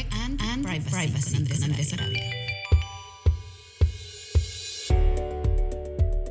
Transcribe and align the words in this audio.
Tech 0.00 0.08
and, 0.14 0.62
Privacy, 0.88 1.44
con 1.44 1.62
Andrés 1.62 1.92
Arabia. 1.92 2.22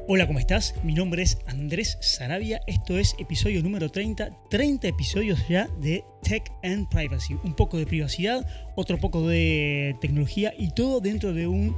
Hola, 0.08 0.26
¿cómo 0.26 0.40
estás? 0.40 0.74
Mi 0.84 0.96
nombre 0.96 1.22
es 1.22 1.38
Andrés 1.46 2.00
Sarabia. 2.02 2.62
Esto 2.66 2.98
es 2.98 3.16
episodio 3.20 3.62
número 3.62 3.92
30. 3.92 4.32
30 4.50 4.88
episodios 4.88 5.48
ya 5.48 5.68
de 5.80 6.04
Tech 6.24 6.52
and 6.64 6.90
Privacy. 6.90 7.36
Un 7.44 7.54
poco 7.54 7.78
de 7.78 7.86
privacidad, 7.86 8.48
otro 8.76 8.98
poco 8.98 9.28
de 9.28 9.96
tecnología 10.02 10.52
y 10.58 10.72
todo 10.72 11.00
dentro 11.00 11.34
de 11.34 11.46
un, 11.46 11.78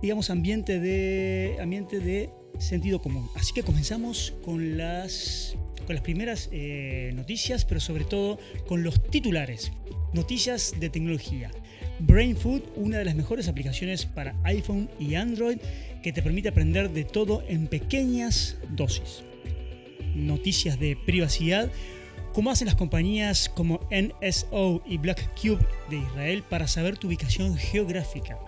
digamos, 0.00 0.30
ambiente 0.30 0.80
de, 0.80 1.58
ambiente 1.60 2.00
de 2.00 2.30
sentido 2.58 3.02
común. 3.02 3.28
Así 3.34 3.52
que 3.52 3.62
comenzamos 3.62 4.32
con 4.46 4.78
las, 4.78 5.54
con 5.84 5.94
las 5.94 6.02
primeras 6.02 6.48
eh, 6.52 7.12
noticias, 7.14 7.66
pero 7.66 7.80
sobre 7.80 8.04
todo 8.04 8.38
con 8.66 8.82
los 8.82 9.02
titulares. 9.10 9.72
Noticias 10.12 10.74
de 10.80 10.88
tecnología. 10.88 11.50
BrainFood, 12.00 12.62
una 12.76 12.98
de 12.98 13.04
las 13.04 13.14
mejores 13.14 13.48
aplicaciones 13.48 14.06
para 14.06 14.34
iPhone 14.44 14.88
y 14.98 15.16
Android 15.16 15.58
que 16.02 16.12
te 16.12 16.22
permite 16.22 16.48
aprender 16.48 16.90
de 16.90 17.04
todo 17.04 17.42
en 17.46 17.66
pequeñas 17.66 18.56
dosis. 18.70 19.22
Noticias 20.14 20.78
de 20.80 20.96
privacidad, 20.96 21.70
cómo 22.32 22.50
hacen 22.50 22.66
las 22.66 22.76
compañías 22.76 23.50
como 23.50 23.80
NSO 23.90 24.82
y 24.86 24.96
Black 24.96 25.30
Cube 25.40 25.64
de 25.90 25.98
Israel 25.98 26.42
para 26.48 26.68
saber 26.68 26.96
tu 26.96 27.08
ubicación 27.08 27.56
geográfica. 27.56 28.38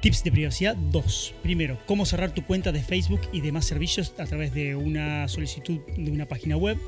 Tips 0.00 0.24
de 0.24 0.32
privacidad 0.32 0.76
2. 0.76 1.34
Primero, 1.42 1.78
cómo 1.86 2.06
cerrar 2.06 2.32
tu 2.32 2.44
cuenta 2.44 2.72
de 2.72 2.82
Facebook 2.82 3.20
y 3.32 3.40
demás 3.40 3.66
servicios 3.66 4.12
a 4.18 4.24
través 4.24 4.52
de 4.52 4.76
una 4.76 5.28
solicitud 5.28 5.80
de 5.96 6.10
una 6.10 6.26
página 6.26 6.56
web. 6.56 6.78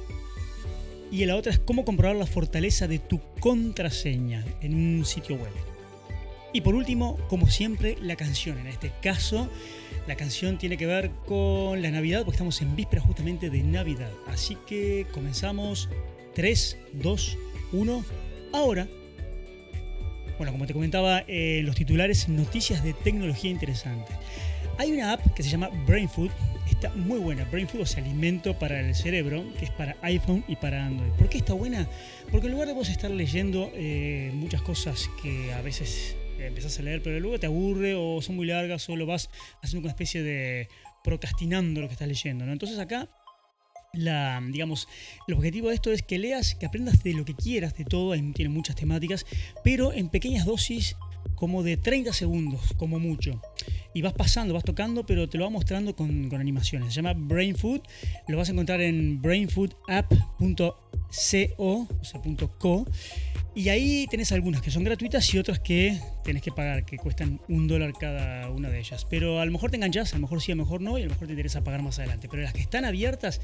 Y 1.11 1.25
la 1.25 1.37
otra 1.37 1.53
es 1.53 1.59
cómo 1.59 1.85
comprobar 1.85 2.17
la 2.17 2.27
fortaleza 2.27 2.87
de 2.87 2.99
tu 2.99 3.21
contraseña 3.41 4.45
en 4.61 4.75
un 4.75 5.05
sitio 5.05 5.37
web. 5.37 5.53
Y 6.53 6.61
por 6.61 6.75
último, 6.75 7.17
como 7.29 7.49
siempre, 7.49 7.97
la 8.01 8.17
canción. 8.17 8.59
En 8.59 8.67
este 8.67 8.93
caso, 9.03 9.49
la 10.07 10.17
canción 10.17 10.59
tiene 10.59 10.77
que 10.77 10.87
ver 10.87 11.11
con 11.27 11.83
la 11.83 11.91
Navidad, 11.91 12.25
porque 12.25 12.37
estamos 12.37 12.61
en 12.63 12.75
víspera 12.77 13.03
justamente 13.03 13.51
de 13.51 13.63
Navidad. 13.63 14.11
Así 14.27 14.57
que 14.67 15.07
comenzamos 15.13 15.89
3, 16.35 16.79
2, 16.95 17.39
1, 17.73 18.05
ahora. 18.53 18.89
Bueno, 20.39 20.53
como 20.53 20.67
te 20.67 20.73
comentaba, 20.73 21.25
en 21.27 21.67
los 21.67 21.75
titulares, 21.75 22.29
noticias 22.29 22.85
de 22.85 22.93
tecnología 22.93 23.51
interesantes. 23.51 24.15
Hay 24.79 24.93
una 24.93 25.13
app 25.13 25.35
que 25.35 25.43
se 25.43 25.51
llama 25.51 25.69
Brainfood, 25.87 26.31
está 26.81 26.95
muy 26.95 27.19
buena. 27.19 27.45
Brainfood 27.45 27.81
es 27.81 27.97
alimento 27.97 28.57
para 28.57 28.79
el 28.79 28.95
cerebro, 28.95 29.45
que 29.59 29.65
es 29.65 29.71
para 29.73 29.97
iPhone 30.03 30.45
y 30.47 30.55
para 30.55 30.87
Android. 30.87 31.11
¿Por 31.13 31.29
qué 31.29 31.39
está 31.39 31.53
buena? 31.53 31.89
Porque 32.31 32.47
en 32.47 32.53
lugar 32.53 32.69
de 32.69 32.75
vos 32.75 32.89
estar 32.89 33.11
leyendo 33.11 33.73
eh, 33.75 34.31
muchas 34.33 34.63
cosas 34.63 35.11
que 35.21 35.53
a 35.53 35.61
veces 35.61 36.15
empezás 36.39 36.79
a 36.79 36.83
leer, 36.83 37.03
pero 37.03 37.19
luego 37.19 37.41
te 37.41 37.47
aburre 37.47 37.97
o 37.97 38.23
son 38.23 38.37
muy 38.37 38.47
largas 38.47 38.89
o 38.89 38.95
lo 38.95 39.07
vas 39.07 39.29
haciendo 39.61 39.87
una 39.87 39.91
especie 39.91 40.23
de 40.23 40.69
procrastinando 41.03 41.81
lo 41.81 41.89
que 41.89 41.95
estás 41.95 42.07
leyendo. 42.07 42.47
¿no? 42.47 42.53
Entonces 42.53 42.79
acá 42.79 43.09
la, 43.93 44.41
digamos, 44.49 44.87
el 45.27 45.35
objetivo 45.35 45.71
de 45.71 45.75
esto 45.75 45.91
es 45.91 46.03
que 46.03 46.19
leas, 46.19 46.55
que 46.55 46.67
aprendas 46.67 47.03
de 47.03 47.13
lo 47.13 47.25
que 47.25 47.35
quieras, 47.35 47.75
de 47.75 47.87
todo, 47.87 48.15
tiene 48.35 48.51
muchas 48.51 48.77
temáticas, 48.77 49.27
pero 49.65 49.93
en 49.93 50.11
pequeñas 50.11 50.47
dosis 50.47 50.95
como 51.39 51.63
de 51.63 51.77
30 51.77 52.13
segundos, 52.13 52.75
como 52.77 52.99
mucho. 52.99 53.41
Y 53.95 54.03
vas 54.03 54.13
pasando, 54.13 54.55
vas 54.55 54.65
tocando, 54.65 55.07
pero 55.07 55.29
te 55.29 55.39
lo 55.39 55.45
va 55.45 55.51
mostrando 55.51 55.95
con, 55.95 56.29
con 56.29 56.41
animaciones. 56.41 56.93
Se 56.93 56.97
llama 56.97 57.15
Brain 57.17 57.57
Food. 57.57 57.83
Lo 58.27 58.37
vas 58.37 58.49
a 58.49 58.53
encontrar 58.53 58.81
en 58.81 59.23
brainfoodapp.co, 59.23 61.89
.co. 62.59 62.87
Y 63.59 63.71
ahí 63.71 64.07
tenés 64.09 64.31
algunas 64.31 64.63
que 64.63 64.71
son 64.71 64.85
gratuitas 64.85 65.35
y 65.35 65.39
otras 65.39 65.59
que 65.59 65.99
tenés 66.23 66.43
que 66.43 66.53
pagar, 66.53 66.85
que 66.85 66.97
cuestan 66.97 67.41
un 67.49 67.67
dólar 67.67 67.93
cada 67.93 68.49
una 68.51 68.69
de 68.69 68.79
ellas. 68.79 69.05
Pero 69.11 69.41
a 69.41 69.45
lo 69.45 69.51
mejor 69.51 69.71
te 69.71 69.77
enganchas, 69.77 70.13
a 70.13 70.17
lo 70.17 70.23
mejor 70.23 70.41
sí, 70.41 70.53
a 70.53 70.55
lo 70.55 70.63
mejor 70.63 70.81
no, 70.81 70.97
y 70.97 71.03
a 71.03 71.07
lo 71.07 71.11
mejor 71.11 71.27
te 71.27 71.33
interesa 71.33 71.65
pagar 71.65 71.83
más 71.83 71.99
adelante. 71.99 72.29
Pero 72.31 72.45
las 72.45 72.53
que 72.53 72.61
están 72.61 72.85
abiertas, 72.85 73.41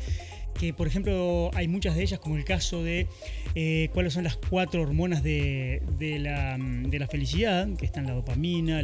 que 0.56 0.72
por 0.72 0.86
ejemplo 0.86 1.50
hay 1.54 1.66
muchas 1.66 1.96
de 1.96 2.02
ellas, 2.02 2.20
como 2.20 2.36
el 2.36 2.44
caso 2.44 2.84
de 2.84 3.08
eh, 3.56 3.90
cuáles 3.92 4.12
son 4.12 4.22
las 4.22 4.36
cuatro 4.36 4.82
hormonas 4.82 5.24
de, 5.24 5.82
la, 6.20 6.58
de, 6.58 6.98
la, 6.98 7.08
felicidad, 7.08 7.66
están 7.84 8.06
la 8.06 8.12
dopamina 8.12 8.82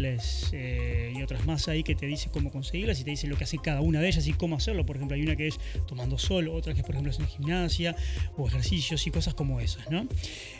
eh, 0.53 1.12
y 1.16 1.22
otras 1.22 1.47
más 1.47 1.69
ahí 1.69 1.83
que 1.83 1.94
te 1.94 2.06
dice 2.06 2.31
cómo 2.31 2.50
conseguirlas 2.50 3.00
y 3.00 3.05
te 3.05 3.11
dice 3.11 3.27
lo 3.27 3.37
que 3.37 3.44
hace 3.44 3.59
cada 3.59 3.81
una 3.81 4.00
de 4.00 4.09
ellas 4.09 4.27
y 4.27 4.33
cómo 4.33 4.56
hacerlo. 4.56 4.87
Por 4.87 4.97
ejemplo, 4.97 5.15
hay 5.15 5.22
una 5.22 5.37
que 5.37 5.49
es 5.49 5.59
tomando 5.87 6.19
sol, 6.19 6.49
otra 6.49 6.75
que 6.75 6.83
por 6.83 6.93
ejemplo 6.93 7.12
es 7.12 7.19
gimnasia 7.19 7.94
o 8.37 8.49
ejercicios 8.49 9.06
y 9.06 9.10
cosas 9.10 9.34
como 9.34 9.60
esas. 9.60 9.91
¿no? 9.91 10.06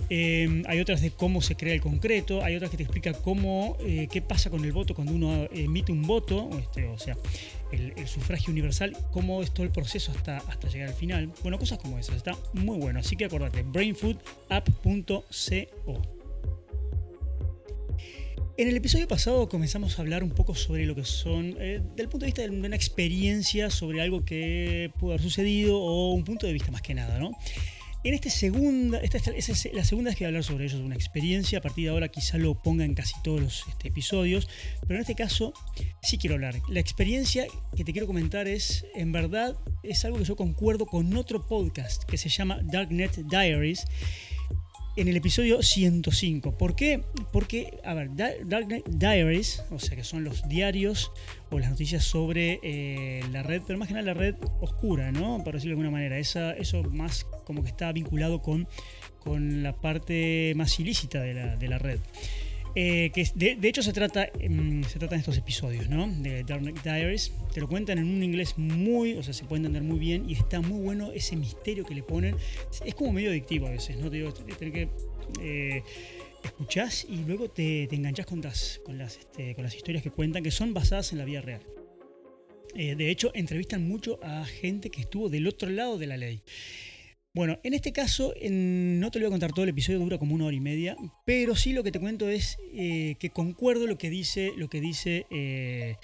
Eh, 0.08 0.62
hay 0.66 0.80
otras 0.80 1.00
de 1.00 1.10
cómo 1.10 1.42
se 1.42 1.56
crea 1.56 1.74
el 1.74 1.80
concreto, 1.80 2.44
hay 2.44 2.54
otras 2.56 2.70
que 2.70 2.76
te 2.76 2.84
explica 2.84 3.12
cómo, 3.12 3.76
eh, 3.80 4.08
qué 4.10 4.22
pasa 4.22 4.50
con 4.50 4.64
el 4.64 4.72
voto 4.72 4.94
cuando 4.94 5.12
uno 5.12 5.48
emite 5.52 5.92
un 5.92 6.06
voto, 6.06 6.48
este, 6.58 6.86
o 6.86 6.98
sea, 6.98 7.16
el, 7.72 7.92
sufragio 8.06 8.52
universal, 8.52 8.96
cómo 9.12 9.42
es 9.42 9.52
todo 9.52 9.64
el 9.64 9.72
proceso 9.72 10.12
hasta, 10.12 10.38
hasta 10.38 10.68
llegar 10.68 10.88
al 10.88 10.94
final. 10.94 11.30
Bueno, 11.42 11.58
cosas 11.58 11.78
como 11.78 11.98
esas, 11.98 12.16
está 12.16 12.36
muy 12.52 12.78
bueno. 12.78 13.00
Así 13.00 13.16
que 13.16 13.24
acordate, 13.26 13.62
brainfoodapp.co. 13.62 16.19
En 18.60 18.69
el 18.69 18.76
episodio 18.76 19.09
pasado 19.09 19.48
comenzamos 19.48 19.98
a 19.98 20.03
hablar 20.03 20.22
un 20.22 20.32
poco 20.32 20.54
sobre 20.54 20.84
lo 20.84 20.94
que 20.94 21.06
son, 21.06 21.56
eh, 21.59 21.81
del 21.97 22.10
punto 22.10 22.26
de 22.26 22.26
vista 22.26 22.43
de 22.43 22.50
una 22.50 22.76
experiencia, 22.76 23.71
sobre 23.71 24.03
algo 24.03 24.26
que 24.26 24.93
pudo 25.00 25.12
haber 25.12 25.22
sucedido 25.22 25.81
o 25.81 26.12
un 26.12 26.25
punto 26.25 26.47
de 26.47 26.53
vista 26.53 26.71
más 26.71 26.82
que 26.82 26.93
nada, 26.93 27.19
¿no? 27.19 27.31
En 28.04 28.12
este 28.12 28.28
segunda, 28.28 28.98
esta, 28.98 29.16
es 29.16 29.72
la 29.72 29.82
segunda 29.82 30.10
vez 30.10 30.19
que 30.19 30.25
voy 30.25 30.26
a 30.26 30.28
hablar 30.28 30.44
sobre 30.44 30.66
ello, 30.66 30.76
es 30.76 30.84
una 30.84 30.94
experiencia. 30.94 31.60
A 31.60 31.62
partir 31.62 31.84
de 31.84 31.91
ahora 31.91 32.09
quizá 32.09 32.37
lo 32.37 32.54
ponga 32.54 32.84
en 32.84 32.93
casi 32.93 33.15
todos 33.25 33.41
los 33.41 33.65
este, 33.66 33.88
episodios, 33.88 34.47
pero 34.82 34.97
en 34.97 35.00
este 35.00 35.15
caso 35.15 35.54
sí 36.03 36.19
quiero 36.19 36.34
hablar. 36.34 36.60
La 36.69 36.81
experiencia 36.81 37.47
que 37.75 37.82
te 37.82 37.92
quiero 37.92 38.06
comentar 38.06 38.47
es, 38.47 38.84
en 38.94 39.10
verdad, 39.10 39.56
es 39.82 40.04
algo 40.04 40.19
que 40.19 40.25
yo 40.25 40.37
concuerdo 40.37 40.84
con 40.84 41.16
otro 41.16 41.47
podcast 41.47 42.04
que 42.04 42.19
se 42.19 42.28
llama 42.28 42.60
Darknet 42.62 43.22
Diaries 43.25 43.87
en 44.96 45.08
el 45.08 45.16
episodio 45.16 45.62
105. 45.62 46.56
¿Por 46.56 46.74
qué? 46.74 47.02
Porque, 47.32 47.78
a 47.84 47.94
ver, 47.94 48.10
Dark 48.14 48.84
Diaries, 48.86 49.62
o 49.70 49.78
sea 49.78 49.96
que 49.96 50.04
son 50.04 50.24
los 50.24 50.48
diarios 50.48 51.12
o 51.50 51.58
las 51.58 51.70
noticias 51.70 52.04
sobre 52.04 52.60
eh, 52.62 53.24
la 53.30 53.42
red, 53.42 53.62
pero 53.66 53.78
más 53.78 53.88
que 53.88 53.94
nada 53.94 54.06
la 54.06 54.14
red 54.14 54.34
oscura, 54.60 55.12
¿no? 55.12 55.42
Por 55.44 55.54
decirlo 55.54 55.76
de 55.76 55.80
alguna 55.82 55.90
manera. 55.90 56.18
Esa, 56.18 56.52
eso 56.52 56.82
más 56.82 57.24
como 57.44 57.62
que 57.62 57.68
está 57.68 57.92
vinculado 57.92 58.40
con, 58.40 58.68
con 59.20 59.62
la 59.62 59.72
parte 59.72 60.52
más 60.56 60.78
ilícita 60.80 61.20
de 61.20 61.34
la, 61.34 61.56
de 61.56 61.68
la 61.68 61.78
red. 61.78 62.00
Eh, 62.76 63.10
que 63.12 63.26
de, 63.34 63.69
hecho 63.69 63.82
se 63.82 63.92
trata, 63.92 64.28
em, 64.38 64.84
se 64.84 64.98
trata 64.98 65.14
en 65.14 65.20
estos 65.20 65.36
episodios, 65.36 65.88
¿no? 65.88 66.06
De 66.08 66.44
Dark 66.44 66.62
Diaries. 66.82 67.32
Te 67.53 67.60
lo 67.60 67.69
cuentan 67.69 67.98
en 67.98 68.04
un 68.04 68.22
inglés 68.22 68.56
muy, 68.56 69.14
o 69.14 69.22
sea, 69.22 69.34
se 69.34 69.44
puede 69.44 69.58
entender 69.58 69.82
muy 69.82 69.98
bien 69.98 70.28
y 70.28 70.34
está 70.34 70.60
muy 70.60 70.80
bueno 70.80 71.10
ese 71.12 71.36
misterio 71.36 71.84
que 71.84 71.94
le 71.94 72.03
ponen. 72.03 72.36
Es 72.84 72.94
como 72.94 73.12
medio 73.12 73.30
adictivo 73.30 73.66
a 73.66 73.70
veces, 73.70 73.97
¿no? 73.97 74.10
Te 74.10 74.20
que 74.72 74.88
eh, 75.41 75.82
escuchás 76.44 77.06
y 77.09 77.16
luego 77.25 77.50
te, 77.50 77.86
te 77.88 77.97
enganchás 77.97 78.26
con 78.26 78.41
las, 78.41 78.80
con, 78.84 78.98
las, 78.98 79.16
este, 79.16 79.54
con 79.54 79.64
las 79.64 79.75
historias 79.75 80.03
que 80.03 80.10
cuentan 80.10 80.42
que 80.42 80.50
son 80.50 80.72
basadas 80.72 81.12
en 81.12 81.19
la 81.19 81.25
vida 81.25 81.41
real. 81.41 81.62
Eh, 82.75 82.94
de 82.94 83.10
hecho, 83.10 83.32
entrevistan 83.34 83.86
mucho 83.86 84.20
a 84.22 84.44
gente 84.44 84.91
que 84.91 85.00
estuvo 85.00 85.28
del 85.28 85.48
otro 85.48 85.69
lado 85.70 85.98
de 85.98 86.06
la 86.06 86.16
ley. 86.16 86.42
Bueno, 87.32 87.60
en 87.62 87.74
este 87.74 87.92
caso 87.92 88.34
no 88.50 89.10
te 89.12 89.20
lo 89.20 89.26
voy 89.26 89.28
a 89.28 89.30
contar 89.30 89.52
todo, 89.52 89.62
el 89.62 89.68
episodio 89.68 90.00
dura 90.00 90.18
como 90.18 90.34
una 90.34 90.46
hora 90.46 90.56
y 90.56 90.60
media, 90.60 90.96
pero 91.24 91.54
sí 91.54 91.72
lo 91.72 91.84
que 91.84 91.92
te 91.92 92.00
cuento 92.00 92.28
es 92.28 92.58
eh, 92.74 93.14
que 93.20 93.30
concuerdo 93.30 93.86
lo 93.86 93.98
que 93.98 94.10
dice, 94.10 94.52
lo 94.56 94.68
que 94.68 94.80
dice 94.80 95.26
eh, 95.30 95.94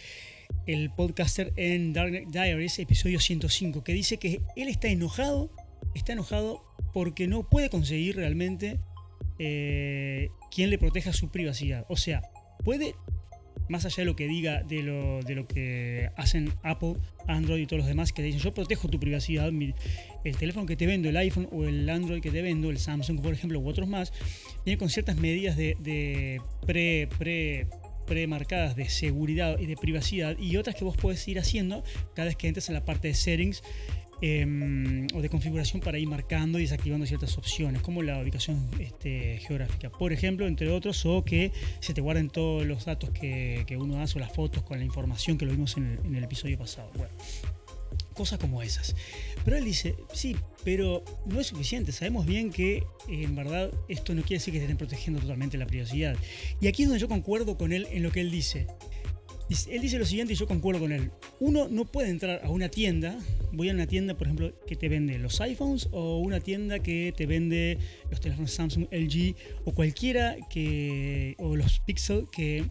el 0.69 0.91
podcaster 0.91 1.53
en 1.57 1.93
Dark 1.93 2.31
Diaries, 2.31 2.79
episodio 2.79 3.19
105, 3.19 3.83
que 3.83 3.93
dice 3.93 4.19
que 4.19 4.41
él 4.55 4.69
está 4.69 4.87
enojado, 4.87 5.51
está 5.97 6.13
enojado 6.13 6.63
porque 6.95 7.27
no 7.27 7.43
puede 7.43 7.71
conseguir 7.71 8.15
realmente 8.15 8.79
eh, 9.41 10.29
quien 10.53 10.71
le 10.71 10.79
proteja 10.79 11.13
su 11.13 11.31
privacidad. 11.31 11.87
O 11.89 11.97
sea, 11.97 12.23
puede 12.65 12.95
más 13.69 13.85
allá 13.85 13.97
de 13.99 14.05
lo 14.05 14.17
que 14.17 14.27
diga 14.27 14.63
de 14.63 14.83
lo, 14.83 15.23
de 15.23 15.35
lo 15.35 15.47
que 15.47 16.11
hacen 16.17 16.53
Apple, 16.63 16.95
Android 17.27 17.63
y 17.63 17.67
todos 17.67 17.79
los 17.79 17.89
demás, 17.89 18.13
que 18.13 18.23
dicen 18.23 18.41
yo 18.41 18.53
protejo 18.53 18.89
tu 18.89 19.01
privacidad, 19.01 19.49
el 19.49 20.37
teléfono 20.37 20.67
que 20.67 20.77
te 20.77 20.87
vendo, 20.87 21.09
el 21.09 21.17
iPhone 21.17 21.49
o 21.53 21.65
el 21.65 21.89
Android 21.89 22.21
que 22.23 22.31
te 22.31 22.43
vendo, 22.43 22.71
el 22.71 22.79
Samsung 22.79 23.21
por 23.21 23.33
ejemplo, 23.33 23.61
u 23.61 23.69
otros 23.69 23.89
más, 23.89 24.13
viene 24.65 24.79
con 24.79 24.89
ciertas 24.89 25.17
medidas 25.17 25.57
de, 25.57 25.77
de 25.81 26.41
pre, 26.67 27.09
pre, 27.19 27.67
premarcadas 28.07 28.77
de 28.77 28.89
seguridad 28.89 29.59
y 29.59 29.67
de 29.67 29.77
privacidad 29.77 30.39
y 30.39 30.57
otras 30.57 30.77
que 30.77 30.85
vos 30.85 30.97
puedes 30.97 31.27
ir 31.29 31.39
haciendo 31.39 31.83
cada 32.15 32.27
vez 32.27 32.37
que 32.37 32.49
entres 32.49 32.69
en 32.69 32.75
la 32.75 32.85
parte 32.85 33.09
de 33.09 33.15
settings 33.15 33.63
Em, 34.23 35.07
o 35.15 35.21
de 35.21 35.29
configuración 35.29 35.83
para 35.83 35.99
ir 35.99 36.09
marcando 36.09 36.59
y 36.59 36.63
desactivando 36.63 37.05
ciertas 37.05 37.37
opciones, 37.37 37.83
como 37.83 38.03
la 38.03 38.19
ubicación 38.19 38.67
este, 38.79 39.39
geográfica, 39.47 39.91
por 39.91 40.11
ejemplo, 40.11 40.47
entre 40.47 40.71
otros, 40.71 41.05
o 41.05 41.23
que 41.23 41.53
se 41.81 41.93
te 41.93 42.01
guarden 42.01 42.31
todos 42.31 42.65
los 42.65 42.87
datos 42.87 43.11
que, 43.11 43.67
uno 43.79 44.01
hace 44.01 44.17
o 44.17 44.21
las 44.21 44.33
fotos 44.33 44.63
con 44.63 44.79
la 44.79 44.87
información 44.87 45.37
que 45.37 45.45
lo 45.45 45.53
vimos 45.53 45.77
en 45.77 46.15
el, 46.15 46.25
episodio 46.25 46.57
pasado. 46.57 46.91
Bueno, 46.97 47.13
cosas 48.15 48.39
como 48.39 48.63
esas. 48.63 48.97
Pero 49.45 49.59
él 49.59 49.65
dice, 49.67 49.95
sí, 50.15 50.35
pero 50.65 51.05
no 51.27 51.39
es 51.39 51.49
suficiente. 51.49 51.93
Sabemos 51.93 52.25
bien 52.25 52.51
que 52.51 52.85
en 53.09 53.37
verdad 53.37 53.71
esto 53.87 54.15
no 54.15 54.23
quiere 54.23 54.39
decir 54.39 54.55
que 54.55 54.63
estén 54.63 54.79
protegiendo 54.79 55.21
totalmente 55.21 55.59
la 55.59 55.67
privacidad. 55.67 56.17
Y 56.63 56.69
aquí 56.69 56.85
es 56.85 56.89
donde 56.89 57.01
yo 57.01 57.09
concuerdo 57.09 57.59
con 57.59 57.71
él 57.71 57.87
en 57.91 58.03
lo 58.03 58.11
que 58.11 58.23
él 58.23 58.31
dice. 58.31 58.67
Él 59.49 59.81
dice 59.81 59.99
lo 59.99 60.05
siguiente 60.05 60.33
y 60.33 60.37
yo 60.37 60.47
concuerdo 60.47 60.81
con 60.81 60.93
él. 60.93 61.11
Uno 61.39 61.69
no 61.69 61.85
puede 61.85 62.11
entrar 62.11 62.41
a 62.45 62.51
una 62.51 62.69
tienda, 62.69 63.19
voy 63.53 63.71
a 63.71 63.73
una 63.73 63.87
tienda, 63.87 64.15
por 64.15 64.27
ejemplo, 64.27 64.53
que 64.67 64.75
te 64.75 64.89
vende 64.89 65.19
los 65.19 65.41
iPhones 65.41 65.89
o 65.93 66.19
una 66.19 66.41
tienda 66.41 66.81
que 66.81 67.15
te 67.17 67.27
vende 67.27 67.79
los 68.11 68.21
teléfonos 68.21 68.51
Samsung, 68.51 68.89
LG 68.91 69.37
o 69.65 69.73
cualquiera 69.73 70.37
que, 70.51 71.37
o 71.39 71.55
los 71.55 71.79
Pixel 71.81 72.27
que 72.33 72.65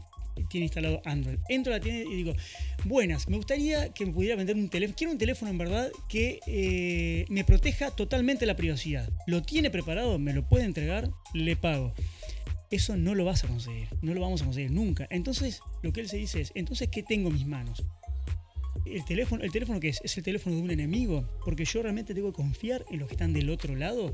tiene 0.49 0.65
instalado 0.65 1.01
Android. 1.05 1.37
Entro 1.47 1.73
a 1.73 1.77
la 1.77 1.83
tienda 1.83 2.11
y 2.11 2.15
digo, 2.15 2.33
buenas, 2.83 3.29
me 3.29 3.37
gustaría 3.37 3.93
que 3.93 4.05
me 4.05 4.11
pudiera 4.11 4.35
vender 4.35 4.55
un 4.55 4.69
teléfono. 4.69 4.95
Quiero 4.97 5.13
un 5.13 5.17
teléfono 5.17 5.51
en 5.51 5.57
verdad 5.57 5.89
que 6.09 6.39
eh, 6.45 7.25
me 7.29 7.43
proteja 7.43 7.91
totalmente 7.91 8.45
la 8.45 8.55
privacidad. 8.55 9.09
¿Lo 9.27 9.41
tiene 9.43 9.69
preparado? 9.69 10.19
¿Me 10.19 10.33
lo 10.33 10.47
puede 10.47 10.65
entregar? 10.65 11.09
Le 11.33 11.55
pago. 11.55 11.93
Eso 12.75 12.97
no 12.97 13.15
lo 13.15 13.23
vas 13.23 13.45
a 13.45 13.47
conseguir, 13.47 13.87
no 14.01 14.13
lo 14.13 14.19
vamos 14.19 14.41
a 14.41 14.45
conseguir 14.45 14.71
nunca. 14.71 15.07
Entonces, 15.09 15.61
lo 15.81 15.93
que 15.93 16.01
él 16.01 16.09
se 16.09 16.17
dice 16.17 16.41
es, 16.41 16.51
entonces, 16.55 16.89
¿qué 16.89 17.03
tengo 17.03 17.29
en 17.29 17.35
mis 17.35 17.45
manos? 17.45 17.85
el 18.85 19.03
teléfono, 19.05 19.43
el 19.43 19.51
teléfono 19.51 19.79
que 19.79 19.89
es, 19.89 20.01
es 20.03 20.17
el 20.17 20.23
teléfono 20.23 20.57
de 20.57 20.61
un 20.61 20.71
enemigo, 20.71 21.25
porque 21.43 21.65
yo 21.65 21.81
realmente 21.81 22.13
tengo 22.13 22.31
que 22.31 22.35
confiar 22.35 22.85
en 22.91 22.99
los 22.99 23.07
que 23.07 23.15
están 23.15 23.33
del 23.33 23.49
otro 23.49 23.75
lado, 23.75 24.13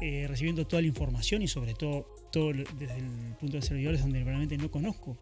eh, 0.00 0.26
recibiendo 0.28 0.66
toda 0.66 0.82
la 0.82 0.88
información 0.88 1.42
y 1.42 1.48
sobre 1.48 1.74
todo, 1.74 2.06
todo 2.32 2.52
desde 2.52 2.96
el 2.96 3.34
punto 3.40 3.56
de 3.56 3.62
servidores 3.62 4.00
donde 4.00 4.22
realmente 4.22 4.56
no 4.58 4.70
conozco 4.70 5.16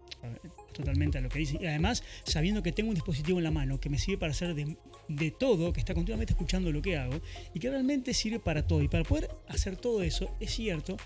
totalmente 0.73 1.19
a 1.19 1.21
lo 1.21 1.29
que 1.29 1.41
dicen. 1.41 1.59
Y 1.61 1.67
además, 1.67 2.03
sabiendo 2.25 2.63
que 2.63 2.73
tengo 2.73 2.89
un 2.89 2.95
dispositivo 2.95 3.39
en 3.39 3.45
la 3.45 3.51
mano 3.51 3.79
que 3.79 3.91
me 3.91 3.99
sirve 3.99 4.19
para 4.19 4.33
hacer 4.33 4.55
de, 4.55 4.77
de 5.09 5.31
todo, 5.31 5.73
que 5.73 5.81
está 5.81 5.95
continuamente 5.95 6.33
escuchando 6.33 6.73
lo 6.73 6.83
que 6.83 6.97
hago 6.97 7.21
y 7.55 7.61
que 7.61 7.71
realmente 7.71 8.15
sirve 8.15 8.41
para 8.41 8.67
todo. 8.67 8.83
Y 8.83 8.89
para 8.89 9.05
poder 9.05 9.31
hacer 9.49 9.77
todo 9.77 10.03
eso, 10.03 10.35
es 10.41 10.53
cierto 10.55 10.97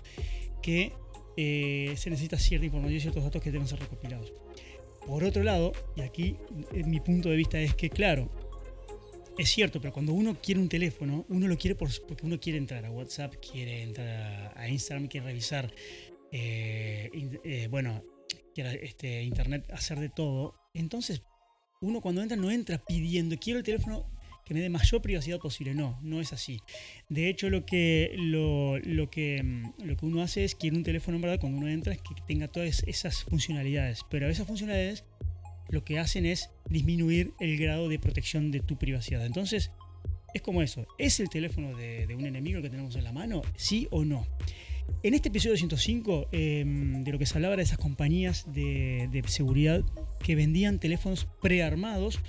que 0.61 0.93
eh, 1.37 1.93
se 1.95 2.09
necesita 2.09 2.37
cierta 2.39 2.65
información 2.65 2.97
y 2.97 3.01
ciertos 3.01 3.23
datos 3.23 3.41
que 3.41 3.51
deben 3.51 3.67
ser 3.67 3.79
recopilados. 3.79 4.33
Por 5.05 5.23
otro 5.23 5.43
lado, 5.43 5.71
y 5.95 6.01
aquí 6.01 6.35
eh, 6.73 6.83
mi 6.83 6.99
punto 6.99 7.29
de 7.29 7.37
vista 7.37 7.59
es 7.59 7.75
que, 7.75 7.91
claro, 7.91 8.29
es 9.37 9.49
cierto, 9.49 9.79
pero 9.79 9.93
cuando 9.93 10.13
uno 10.13 10.35
quiere 10.41 10.59
un 10.59 10.67
teléfono, 10.67 11.25
uno 11.29 11.47
lo 11.47 11.57
quiere 11.57 11.75
porque 11.75 11.95
uno 12.23 12.39
quiere 12.39 12.57
entrar 12.57 12.83
a 12.85 12.91
WhatsApp, 12.91 13.35
quiere 13.35 13.83
entrar 13.83 14.51
a 14.57 14.67
Instagram, 14.67 15.07
quiere 15.07 15.27
revisar, 15.27 15.71
eh, 16.31 17.67
bueno, 17.69 18.01
quiere 18.55 18.83
este, 18.83 19.21
Internet, 19.21 19.69
hacer 19.71 19.99
de 19.99 20.09
todo. 20.09 20.55
Entonces, 20.73 21.21
uno 21.81 22.01
cuando 22.01 22.23
entra 22.23 22.35
no 22.35 22.49
entra 22.49 22.79
pidiendo, 22.79 23.37
quiero 23.37 23.59
el 23.59 23.65
teléfono 23.65 24.09
que 24.47 24.53
me 24.53 24.61
dé 24.61 24.69
mayor 24.69 25.01
privacidad 25.01 25.39
posible. 25.39 25.75
No, 25.75 25.99
no 26.01 26.21
es 26.21 26.33
así. 26.33 26.61
De 27.09 27.29
hecho, 27.29 27.49
lo 27.49 27.65
que, 27.65 28.13
lo, 28.17 28.77
lo 28.79 29.09
que, 29.09 29.43
mm, 29.43 29.83
lo 29.83 29.97
que 29.97 30.05
uno 30.05 30.21
hace 30.21 30.43
es 30.43 30.55
que 30.55 30.67
en 30.67 30.77
un 30.77 30.83
teléfono, 30.83 31.19
verdad, 31.19 31.39
cuando 31.39 31.59
uno 31.59 31.67
entra, 31.67 31.93
es 31.93 31.99
que 31.99 32.15
tenga 32.27 32.47
todas 32.47 32.83
esas 32.87 33.23
funcionalidades. 33.23 34.01
Pero 34.09 34.29
esas 34.29 34.47
funcionalidades 34.47 35.03
lo 35.69 35.83
que 35.83 35.99
hacen 35.99 36.25
es 36.25 36.49
disminuir 36.69 37.33
el 37.39 37.57
grado 37.57 37.89
de 37.89 37.99
protección 37.99 38.51
de 38.51 38.61
tu 38.61 38.77
privacidad. 38.77 39.25
Entonces, 39.25 39.71
es 40.33 40.41
como 40.41 40.61
eso. 40.61 40.87
¿Es 40.97 41.19
el 41.19 41.29
teléfono 41.29 41.75
de, 41.75 42.07
de 42.07 42.15
un 42.15 42.25
enemigo 42.25 42.61
que 42.61 42.69
tenemos 42.69 42.95
en 42.95 43.03
la 43.03 43.11
mano? 43.11 43.41
¿Sí 43.57 43.87
o 43.91 44.05
no? 44.05 44.25
En 45.03 45.13
este 45.13 45.29
episodio 45.29 45.55
105, 45.57 46.29
em, 46.31 47.03
de 47.03 47.11
lo 47.11 47.19
que 47.19 47.25
se 47.25 47.35
hablaba 47.35 47.55
de 47.55 47.63
esas 47.63 47.77
compañías 47.77 48.45
de, 48.51 49.23
seguridad 49.27 49.83
que 50.19 50.35
vendían 50.35 50.79
teléfonos 50.79 51.27
prearmados, 51.41 52.19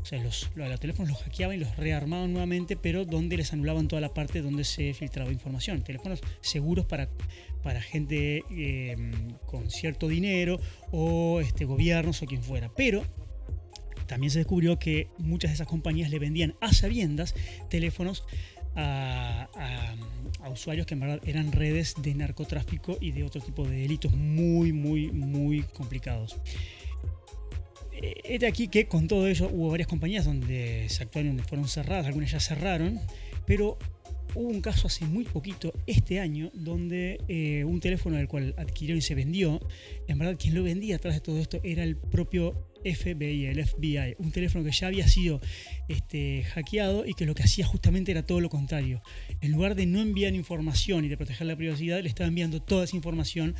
o 0.00 0.04
sea, 0.04 0.22
los, 0.22 0.50
los, 0.54 0.80
teléfonos 0.80 1.10
los 1.10 1.22
hackeaban 1.22 1.56
y 1.56 1.58
los 1.60 1.76
rearmaban 1.76 2.32
nuevamente, 2.32 2.76
pero 2.76 3.04
donde 3.04 3.36
les 3.36 3.52
anulaban 3.52 3.88
toda 3.88 4.00
la 4.00 4.14
parte 4.14 4.42
donde 4.42 4.64
se 4.64 4.94
filtraba 4.94 5.32
información. 5.32 5.82
Teléfonos 5.82 6.20
seguros 6.40 6.86
para, 6.86 7.08
para 7.62 7.80
gente 7.82 8.44
em, 8.50 9.30
con 9.46 9.70
cierto 9.70 10.08
dinero 10.08 10.60
o 10.90 11.40
este, 11.40 11.64
gobiernos 11.64 12.22
o 12.22 12.26
quien 12.26 12.42
fuera. 12.42 12.70
Pero 12.76 13.04
también 14.06 14.30
se 14.30 14.38
descubrió 14.38 14.78
que 14.78 15.08
muchas 15.18 15.50
de 15.50 15.56
esas 15.56 15.66
compañías 15.66 16.10
le 16.10 16.18
vendían 16.18 16.54
a 16.60 16.72
sabiendas 16.72 17.34
teléfonos 17.68 18.24
a, 18.74 19.48
usuarios 20.50 20.86
que 20.86 20.94
en 20.94 21.00
verdad 21.00 21.20
eran 21.24 21.52
redes 21.52 21.94
de 22.00 22.14
narcotráfico 22.14 22.96
y 23.00 23.12
de 23.12 23.22
otro 23.22 23.40
tipo 23.40 23.66
de 23.68 23.76
delitos 23.76 24.12
muy, 24.12 24.72
muy, 24.72 25.12
muy 25.12 25.62
complicados. 25.62 26.36
Es 28.24 28.40
de 28.40 28.46
aquí 28.46 28.68
que 28.68 28.86
con 28.86 29.08
todo 29.08 29.26
ello 29.26 29.48
hubo 29.52 29.70
varias 29.70 29.88
compañías 29.88 30.24
donde 30.24 30.86
se 30.88 31.02
actuaron, 31.02 31.38
fueron 31.40 31.68
cerradas, 31.68 32.06
algunas 32.06 32.30
ya 32.30 32.40
cerraron, 32.40 33.00
pero 33.46 33.78
hubo 34.34 34.48
un 34.48 34.60
caso 34.60 34.86
hace 34.86 35.04
muy 35.04 35.24
poquito, 35.24 35.72
este 35.86 36.20
año, 36.20 36.50
donde 36.54 37.20
eh, 37.28 37.64
un 37.64 37.80
teléfono 37.80 38.16
del 38.16 38.28
cual 38.28 38.54
adquirieron 38.56 38.98
y 38.98 39.02
se 39.02 39.14
vendió, 39.14 39.60
en 40.06 40.18
verdad 40.18 40.36
quien 40.38 40.54
lo 40.54 40.62
vendía 40.62 40.96
atrás 40.96 41.14
de 41.14 41.20
todo 41.20 41.38
esto 41.38 41.60
era 41.62 41.82
el 41.82 41.96
propio 41.96 42.54
FBI, 42.84 43.46
el 43.46 43.66
FBI, 43.66 44.14
un 44.18 44.30
teléfono 44.30 44.64
que 44.64 44.70
ya 44.70 44.86
había 44.86 45.08
sido 45.08 45.40
este, 45.88 46.44
hackeado 46.44 47.04
y 47.06 47.14
que 47.14 47.26
lo 47.26 47.34
que 47.34 47.42
hacía 47.42 47.66
justamente 47.66 48.12
era 48.12 48.22
todo 48.22 48.40
lo 48.40 48.48
contrario. 48.48 49.02
En 49.40 49.52
lugar 49.52 49.74
de 49.74 49.86
no 49.86 50.00
enviar 50.00 50.34
información 50.34 51.04
y 51.04 51.08
de 51.08 51.16
proteger 51.16 51.46
la 51.46 51.56
privacidad, 51.56 52.00
le 52.02 52.08
estaba 52.08 52.28
enviando 52.28 52.62
toda 52.62 52.84
esa 52.84 52.96
información 52.96 53.54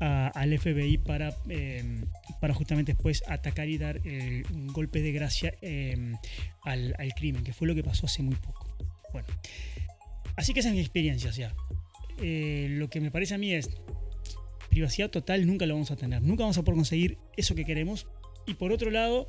al 0.00 0.58
FBI 0.58 0.98
para, 0.98 1.34
em, 1.48 2.04
para 2.40 2.52
justamente 2.52 2.92
después 2.92 3.22
atacar 3.28 3.68
y 3.68 3.78
dar 3.78 4.00
un 4.52 4.66
golpe 4.66 5.00
de 5.00 5.12
gracia 5.12 5.54
em, 5.62 6.16
al, 6.62 6.94
crimen, 7.16 7.44
que 7.44 7.52
fue 7.52 7.68
lo 7.68 7.74
que 7.74 7.84
pasó 7.84 8.06
hace 8.06 8.22
muy 8.22 8.34
poco. 8.36 8.76
Bueno, 9.12 9.28
así 10.36 10.52
que 10.54 10.60
esa 10.60 10.68
es 10.68 10.74
mi 10.74 10.80
experiencia. 10.80 11.54
Eh, 12.22 12.68
lo 12.70 12.88
que 12.88 13.00
me 13.00 13.10
parece 13.10 13.34
a 13.34 13.38
mí 13.38 13.52
es 13.52 13.68
privacidad 14.68 15.10
total 15.10 15.46
nunca 15.46 15.66
lo 15.66 15.74
vamos 15.74 15.90
a 15.90 15.96
tener. 15.96 16.22
Nunca 16.22 16.42
vamos 16.42 16.58
a 16.58 16.62
poder 16.62 16.76
conseguir 16.76 17.18
eso 17.36 17.54
que 17.54 17.64
queremos 17.64 18.06
y 18.46 18.54
por 18.54 18.72
otro 18.72 18.90
lado, 18.90 19.26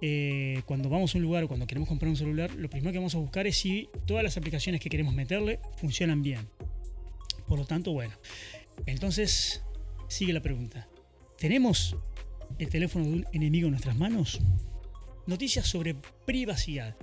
eh, 0.00 0.62
cuando 0.66 0.88
vamos 0.88 1.14
a 1.14 1.18
un 1.18 1.24
lugar 1.24 1.44
o 1.44 1.48
cuando 1.48 1.66
queremos 1.66 1.88
comprar 1.88 2.08
un 2.08 2.16
celular, 2.16 2.54
lo 2.54 2.68
primero 2.68 2.92
que 2.92 2.98
vamos 2.98 3.14
a 3.14 3.18
buscar 3.18 3.46
es 3.46 3.56
si 3.56 3.88
todas 4.06 4.24
las 4.24 4.36
aplicaciones 4.36 4.80
que 4.80 4.88
queremos 4.88 5.14
meterle 5.14 5.60
funcionan 5.76 6.22
bien. 6.22 6.48
Por 7.46 7.58
lo 7.58 7.66
tanto, 7.66 7.92
bueno. 7.92 8.14
Entonces, 8.86 9.62
sigue 10.08 10.32
la 10.32 10.40
pregunta. 10.40 10.88
¿Tenemos 11.38 11.96
el 12.58 12.68
teléfono 12.68 13.04
de 13.04 13.10
un 13.10 13.26
enemigo 13.32 13.66
en 13.66 13.72
nuestras 13.72 13.96
manos? 13.96 14.40
Noticias 15.26 15.66
sobre 15.66 15.94
privacidad. 16.26 16.96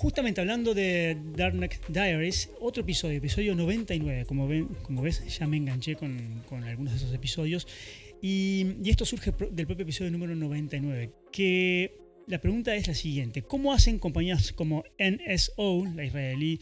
Justamente 0.00 0.40
hablando 0.40 0.72
de 0.72 1.18
Darknet 1.36 1.86
Diaries, 1.88 2.48
otro 2.58 2.80
episodio, 2.80 3.18
episodio 3.18 3.54
99. 3.54 4.24
Como, 4.24 4.48
ven, 4.48 4.66
como 4.80 5.02
ves, 5.02 5.22
ya 5.38 5.46
me 5.46 5.58
enganché 5.58 5.94
con, 5.94 6.42
con 6.48 6.64
algunos 6.64 6.94
de 6.94 7.00
esos 7.00 7.12
episodios. 7.12 7.68
Y, 8.22 8.66
esto 8.86 9.04
surge 9.04 9.30
del 9.50 9.66
propio 9.66 9.82
episodio 9.82 10.10
número 10.10 10.34
99, 10.34 11.10
que 11.30 11.98
la 12.26 12.40
pregunta 12.40 12.74
es 12.76 12.88
la 12.88 12.94
siguiente, 12.94 13.42
¿cómo 13.42 13.74
hacen 13.74 13.98
compañías 13.98 14.52
como 14.52 14.84
NSO, 14.98 15.84
la 15.94 16.02
israelí, 16.02 16.60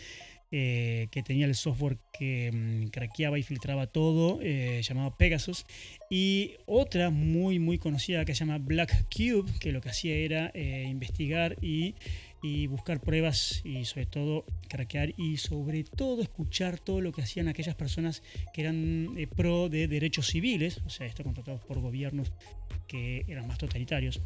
eh, 0.50 1.06
que 1.12 1.22
tenía 1.22 1.46
el 1.46 1.54
software 1.54 1.98
que 2.18 2.50
mm, 2.52 2.86
craqueaba 2.88 3.38
y 3.38 3.44
filtraba 3.44 3.86
todo, 3.86 4.40
eh, 4.42 4.80
llamado 4.82 5.14
Pegasus, 5.16 5.64
y 6.10 6.54
otra 6.66 7.10
muy 7.10 7.58
muy 7.60 7.78
conocida 7.78 8.24
que 8.24 8.34
se 8.34 8.40
llama 8.40 8.58
Black 8.58 9.06
Cube, 9.14 9.52
que 9.60 9.70
lo 9.70 9.80
que 9.80 9.90
hacía 9.90 10.16
era 10.16 10.50
eh, 10.54 10.86
investigar 10.88 11.54
y 11.62 11.94
y 12.42 12.66
buscar 12.66 13.00
pruebas 13.00 13.62
y 13.64 13.84
sobre 13.84 14.06
todo 14.06 14.44
craquear 14.68 15.14
y 15.16 15.38
sobre 15.38 15.84
todo 15.84 16.22
escuchar 16.22 16.78
todo 16.78 17.00
lo 17.00 17.12
que 17.12 17.22
hacían 17.22 17.48
aquellas 17.48 17.74
personas 17.74 18.22
que 18.52 18.62
eran 18.62 19.14
eh, 19.16 19.26
pro 19.26 19.68
de 19.68 19.88
derechos 19.88 20.28
civiles, 20.28 20.80
o 20.86 20.90
sea, 20.90 21.06
esto 21.06 21.24
contratados 21.24 21.64
por 21.64 21.80
gobiernos 21.80 22.30
que 22.86 23.24
eran 23.28 23.46
más 23.46 23.58
totalitarios. 23.58 24.20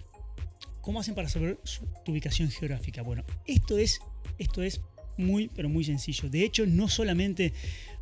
¿Cómo 0.80 1.00
hacen 1.00 1.14
para 1.14 1.28
saber 1.28 1.58
su, 1.64 1.86
ubicación 2.06 2.50
geográfica? 2.50 3.02
Bueno, 3.02 3.24
esto 3.46 3.78
es, 3.78 4.00
esto 4.38 4.62
es 4.62 4.80
muy, 5.16 5.48
pero 5.54 5.68
muy 5.68 5.84
sencillo. 5.84 6.28
De 6.28 6.44
hecho, 6.44 6.66
no 6.66 6.88
solamente 6.88 7.52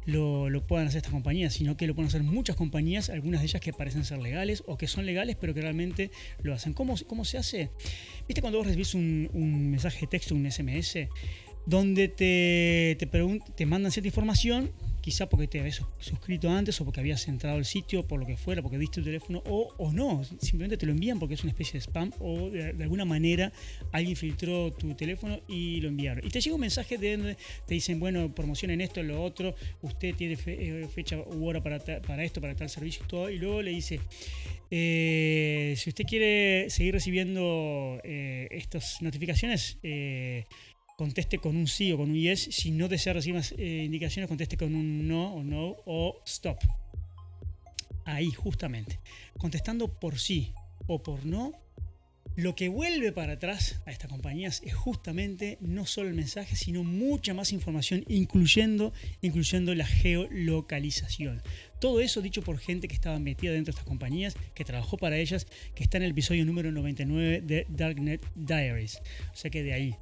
lo, 0.07 0.51
lo, 0.51 0.63
puedan 0.63 0.87
hacer 0.87 0.99
estas 0.99 1.13
compañías, 1.13 1.55
sino 1.55 1.77
que 1.77 1.87
lo 1.87 1.95
pueden 1.95 2.09
hacer 2.09 2.23
muchas 2.23 2.57
compañías, 2.57 3.11
algunas 3.11 3.41
de 3.41 3.47
ellas 3.47 3.61
que 3.61 3.73
parecen 3.73 4.05
ser 4.05 4.19
legales 4.19 4.63
o 4.67 4.77
que 4.77 4.87
son 4.87 5.07
legales, 5.07 5.37
pero 5.41 5.55
que 5.55 5.61
realmente 5.61 6.11
lo 6.43 6.55
hacen. 6.55 6.73
¿Cómo, 6.73 6.95
cómo 7.07 7.25
se 7.25 7.39
hace? 7.39 7.71
¿Viste 8.27 8.41
cuando 8.41 8.59
vos 8.59 8.67
recibís 8.67 8.95
un, 8.95 9.29
un 9.33 9.71
mensaje 9.71 10.01
de 10.01 10.07
texto, 10.07 10.35
un 10.35 10.51
SMS, 10.51 11.09
donde 11.67 12.09
te, 12.09 12.97
te, 12.99 13.07
te 13.57 13.67
mandan 13.67 13.93
cierta 13.93 14.09
información 14.09 14.73
quizá 15.01 15.29
porque 15.29 15.47
te 15.49 15.61
habías 15.61 15.83
suscrito 15.99 16.51
antes 16.51 16.81
o 16.81 16.85
porque 16.85 17.01
habías 17.01 17.27
entrado 17.29 17.57
al 17.57 17.65
sitio, 17.65 18.07
por 18.07 18.21
lo 18.21 18.27
que 18.27 18.37
fuera, 18.37 18.63
porque 18.63 18.79
diste 18.79 19.01
tu 19.01 19.05
teléfono, 19.05 19.43
o, 19.47 19.93
no, 19.93 20.23
simplemente 20.41 20.77
te 20.77 20.87
lo 20.87 20.93
envían 20.93 21.19
porque 21.19 21.35
es 21.35 21.43
una 21.43 21.51
especie 21.51 21.75
de 21.75 21.81
spam 21.81 22.13
o 22.19 22.51
de, 22.51 22.71
alguna 22.83 23.05
manera 23.05 23.53
alguien 23.93 24.17
filtró 24.17 24.73
tu 24.73 24.95
teléfono 24.95 25.41
y 25.49 25.81
lo 25.81 25.89
enviaron. 25.89 26.25
Y 26.27 26.31
te 26.31 26.41
llega 26.41 26.55
un 26.55 26.61
mensaje 26.61 26.99
de 26.99 27.17
donde 27.17 27.37
te 27.67 27.75
dicen, 27.75 27.99
bueno, 28.01 28.33
promocionen 28.35 28.81
esto, 28.81 29.03
lo 29.03 29.23
otro, 29.23 29.55
usted 29.83 30.15
tiene 30.15 30.39
eh, 30.47 30.89
fecha 30.95 31.19
u 31.19 31.47
hora 31.47 31.63
para, 31.63 31.79
para 31.79 32.25
esto, 32.25 32.41
para 32.41 32.55
tal 32.55 32.69
servicio 32.69 33.05
y 33.05 33.09
todo, 33.09 33.31
y 33.31 33.39
luego 33.39 33.63
le 33.63 33.71
dice, 33.71 34.01
eh, 34.71 35.75
si 35.77 35.91
usted 35.91 36.05
quiere 36.05 36.71
seguir 36.71 36.95
recibiendo 36.95 38.01
eh, 38.05 38.49
estas 38.51 39.03
notificaciones, 39.03 39.79
conteste 41.01 41.39
con 41.39 41.57
un 41.57 41.67
sí 41.67 41.93
o 41.93 41.97
con 41.97 42.11
un 42.11 42.17
yes. 42.17 42.51
Si 42.51 42.73
no 42.73 42.87
desea 42.87 43.15
recibir 43.15 43.37
más 43.37 43.55
eh, 43.57 43.85
indicaciones, 43.87 44.29
conteste 44.29 44.59
con 44.59 44.75
un 44.75 45.09
no 45.09 45.33
o 45.33 45.43
no 45.43 45.77
o 45.87 46.21
stop. 46.27 46.59
Ahí, 48.05 48.31
justamente. 48.33 48.99
Contestando 49.39 49.89
por 49.89 50.19
sí 50.19 50.53
o 50.89 51.03
por 51.03 51.25
no, 51.25 51.55
lo 52.37 52.55
que 52.55 52.69
vuelve 52.69 53.13
para 53.13 53.33
atrás 53.33 53.81
a 53.87 53.93
estas 53.93 54.11
compañías 54.11 54.61
es 54.63 54.75
justamente 54.75 55.57
no 55.63 55.87
solo 55.87 56.11
el 56.11 56.15
mensaje, 56.15 56.55
sino 56.55 56.85
mucha 56.85 57.33
más 57.33 57.55
información, 57.55 58.05
incluyendo, 58.07 58.93
incluyendo 59.23 59.75
la 59.75 59.87
geolocalización. 59.87 61.43
Todo 61.81 62.01
eso 62.01 62.21
dicho 62.21 62.43
por 62.43 62.59
gente 62.59 62.89
que 62.89 62.95
estaba 62.95 63.19
metida 63.19 63.53
dentro 63.53 63.73
de 63.73 63.77
estas 63.77 63.89
compañías, 63.89 64.37
que 64.55 64.67
trabajó 64.67 64.99
para 64.99 65.17
ellas, 65.17 65.47
que 65.75 65.83
está 65.83 65.97
en 65.97 66.03
el 66.03 66.11
episodio 66.11 66.45
número 66.45 66.71
99 66.71 67.41
de 67.41 67.67
Darknet 67.71 68.23
Diaries. 68.35 69.01
O 69.33 69.37
sea 69.37 69.51
que 69.51 69.63
de 69.63 69.73
ahí. 69.73 69.97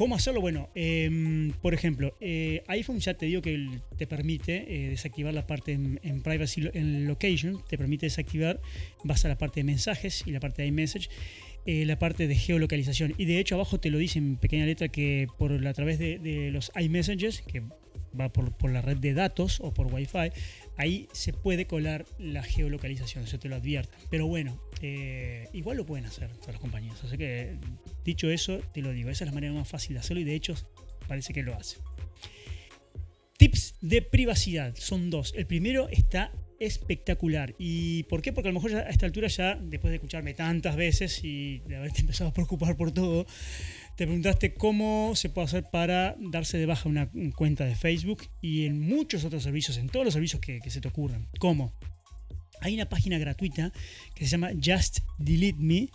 ¿Cómo 0.00 0.14
hacerlo? 0.14 0.40
Bueno, 0.40 0.70
em, 0.74 1.52
por 1.60 1.74
ejemplo, 1.74 2.16
eh, 2.22 2.64
iPhone 2.68 3.00
ya 3.00 3.12
te 3.12 3.26
digo 3.26 3.42
que 3.42 3.68
te 3.98 4.06
permite 4.06 4.64
eh, 4.66 4.88
desactivar 4.88 5.34
la 5.34 5.46
parte 5.46 5.72
en, 5.72 6.22
privacy 6.22 6.70
en 6.72 7.06
location, 7.06 7.62
te 7.68 7.76
permite 7.76 8.06
desactivar, 8.06 8.62
vas 9.04 9.26
a 9.26 9.28
la 9.28 9.36
parte 9.36 9.60
de 9.60 9.64
mensajes 9.64 10.22
y 10.24 10.30
la 10.30 10.40
parte 10.40 10.62
de 10.62 10.68
iMessage. 10.68 11.10
Eh, 11.66 11.84
la 11.84 11.98
parte 11.98 12.26
de 12.26 12.34
geolocalización. 12.34 13.12
Y 13.18 13.26
de 13.26 13.40
hecho 13.40 13.56
abajo 13.56 13.78
te 13.78 13.90
lo 13.90 13.98
dice 13.98 14.18
en 14.18 14.36
pequeña 14.36 14.64
letra 14.64 14.88
que 14.88 15.26
por 15.36 15.52
a 15.52 15.74
través 15.74 15.98
de, 15.98 16.48
los 16.50 16.72
iMessages, 16.80 17.42
que 17.42 17.62
va 18.18 18.30
por, 18.30 18.70
la 18.70 18.80
red 18.80 18.96
de 18.96 19.12
datos 19.12 19.60
o 19.60 19.74
por 19.74 19.92
Wi-Fi, 19.92 20.32
ahí 20.80 21.08
se 21.12 21.34
puede 21.34 21.66
colar 21.66 22.06
la 22.18 22.42
geolocalización, 22.42 23.24
eso 23.24 23.38
te 23.38 23.50
lo 23.50 23.56
advierta. 23.56 23.98
Pero 24.08 24.26
bueno, 24.26 24.58
eh, 24.80 25.48
igual 25.52 25.76
lo 25.76 25.84
pueden 25.84 26.06
hacer 26.06 26.32
todas 26.36 26.54
las 26.54 26.60
compañías. 26.60 27.04
Así 27.04 27.18
que, 27.18 27.58
dicho 28.02 28.30
eso, 28.30 28.60
te 28.72 28.80
lo 28.80 28.90
digo, 28.92 29.10
esa 29.10 29.24
es 29.24 29.30
la 29.30 29.34
manera 29.34 29.52
más 29.52 29.68
fácil 29.68 29.94
de 29.94 30.00
hacerlo 30.00 30.22
y 30.22 30.24
de 30.24 30.34
hecho 30.34 30.54
parece 31.06 31.34
que 31.34 31.42
lo 31.42 31.54
hace. 31.54 31.76
Tips 33.36 33.74
de 33.82 34.00
privacidad 34.00 34.74
son 34.74 35.10
dos. 35.10 35.34
El 35.36 35.46
primero 35.46 35.88
está 35.90 36.32
espectacular. 36.60 37.54
¿Y 37.58 38.04
por 38.04 38.22
qué? 38.22 38.32
Porque 38.32 38.48
a 38.48 38.52
lo 38.52 38.60
mejor 38.60 38.76
a 38.76 38.90
esta 38.90 39.06
altura 39.06 39.28
ya, 39.28 39.56
después 39.56 39.90
de 39.90 39.96
escucharme 39.96 40.34
tantas 40.34 40.76
veces 40.76 41.24
y 41.24 41.60
de 41.60 41.76
haberte 41.76 42.00
empezado 42.02 42.30
a 42.30 42.34
preocupar 42.34 42.76
por 42.76 42.92
todo, 42.92 43.26
te 43.96 44.04
preguntaste 44.06 44.54
cómo 44.54 45.14
se 45.16 45.30
puede 45.30 45.46
hacer 45.46 45.64
para 45.70 46.16
darse 46.20 46.58
de 46.58 46.66
baja 46.66 46.88
una 46.88 47.10
cuenta 47.34 47.64
de 47.64 47.74
Facebook 47.74 48.22
y 48.40 48.66
en 48.66 48.78
muchos 48.80 49.24
otros 49.24 49.42
servicios, 49.42 49.78
en 49.78 49.88
todos 49.88 50.04
los 50.04 50.14
servicios 50.14 50.40
que, 50.40 50.60
se 50.70 50.80
te 50.80 50.88
ocurran. 50.88 51.26
¿Cómo? 51.38 51.72
Hay 52.60 52.74
una 52.74 52.88
página 52.88 53.18
gratuita 53.18 53.72
que 54.14 54.24
se 54.24 54.30
llama 54.30 54.50
Just 54.54 55.00
Delete 55.18 55.58
Me, 55.58 55.88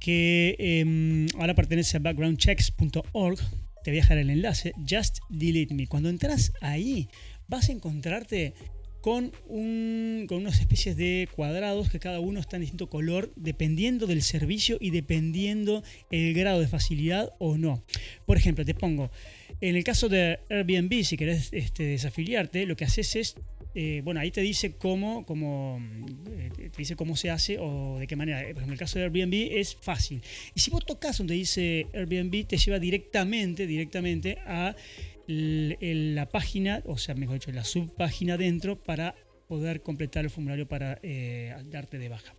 que 0.00 0.56
em, 0.58 1.26
ahora 1.38 1.54
pertenece 1.54 1.98
a 1.98 2.00
backgroundchecks.org. 2.00 3.38
Te 3.84 3.90
voy 3.90 3.98
a 3.98 4.02
dejar 4.02 4.18
el 4.18 4.30
enlace, 4.30 4.72
Just 4.88 5.18
Delete 5.28 5.74
Me. 5.74 5.86
Cuando 5.86 6.08
entras 6.08 6.52
ahí, 6.60 7.08
vas 7.46 7.68
a 7.68 7.72
encontrarte 7.72 8.54
con, 9.00 9.32
un, 9.46 10.26
con 10.28 10.38
unas 10.38 10.60
especies 10.60 10.96
de 10.96 11.28
cuadrados 11.34 11.90
que 11.90 12.00
cada 12.00 12.20
uno 12.20 12.40
está 12.40 12.56
en 12.56 12.62
distinto 12.62 12.88
color 12.88 13.32
dependiendo 13.36 14.06
del 14.06 14.22
servicio 14.22 14.78
y 14.80 14.90
dependiendo 14.90 15.82
el 16.10 16.34
grado 16.34 16.60
de 16.60 16.68
facilidad 16.68 17.32
o 17.38 17.56
no. 17.56 17.82
Por 18.26 18.36
ejemplo, 18.36 18.64
te 18.64 18.74
pongo, 18.74 19.10
en 19.60 19.76
el 19.76 19.84
caso 19.84 20.08
de 20.08 20.38
Airbnb, 20.50 21.04
si 21.04 21.16
querés 21.16 21.48
este, 21.52 21.84
desafiliarte, 21.84 22.66
lo 22.66 22.76
que 22.76 22.84
haces 22.84 23.16
es 23.16 23.36
eh, 23.74 24.00
bueno, 24.02 24.18
ahí 24.18 24.30
te 24.30 24.40
dice 24.40 24.72
cómo, 24.72 25.24
cómo, 25.24 25.80
eh, 26.30 26.50
te 26.56 26.78
dice 26.78 26.96
cómo 26.96 27.16
se 27.16 27.30
hace 27.30 27.58
o 27.60 27.98
de 27.98 28.06
qué 28.06 28.16
manera. 28.16 28.38
Por 28.38 28.46
ejemplo, 28.46 28.64
en 28.64 28.72
el 28.72 28.78
caso 28.78 28.98
de 28.98 29.04
Airbnb 29.04 29.34
es 29.52 29.76
fácil. 29.76 30.22
Y 30.54 30.60
si 30.60 30.70
vos 30.70 30.84
tocas 30.84 31.18
donde 31.18 31.34
dice 31.34 31.86
Airbnb, 31.94 32.46
te 32.46 32.56
lleva 32.56 32.78
directamente, 32.78 33.66
directamente 33.66 34.38
a 34.46 34.74
la 35.28 36.28
página, 36.28 36.82
o 36.86 36.96
sea, 36.96 37.14
mejor 37.14 37.34
dicho, 37.34 37.52
la 37.52 37.64
subpágina 37.64 38.36
dentro 38.36 38.76
para 38.82 39.14
poder 39.46 39.80
completar 39.80 40.24
el 40.24 40.30
formulario 40.30 40.68
para 40.68 40.98
eh, 41.02 41.54
darte 41.66 41.98
de 41.98 42.08
baja. 42.08 42.34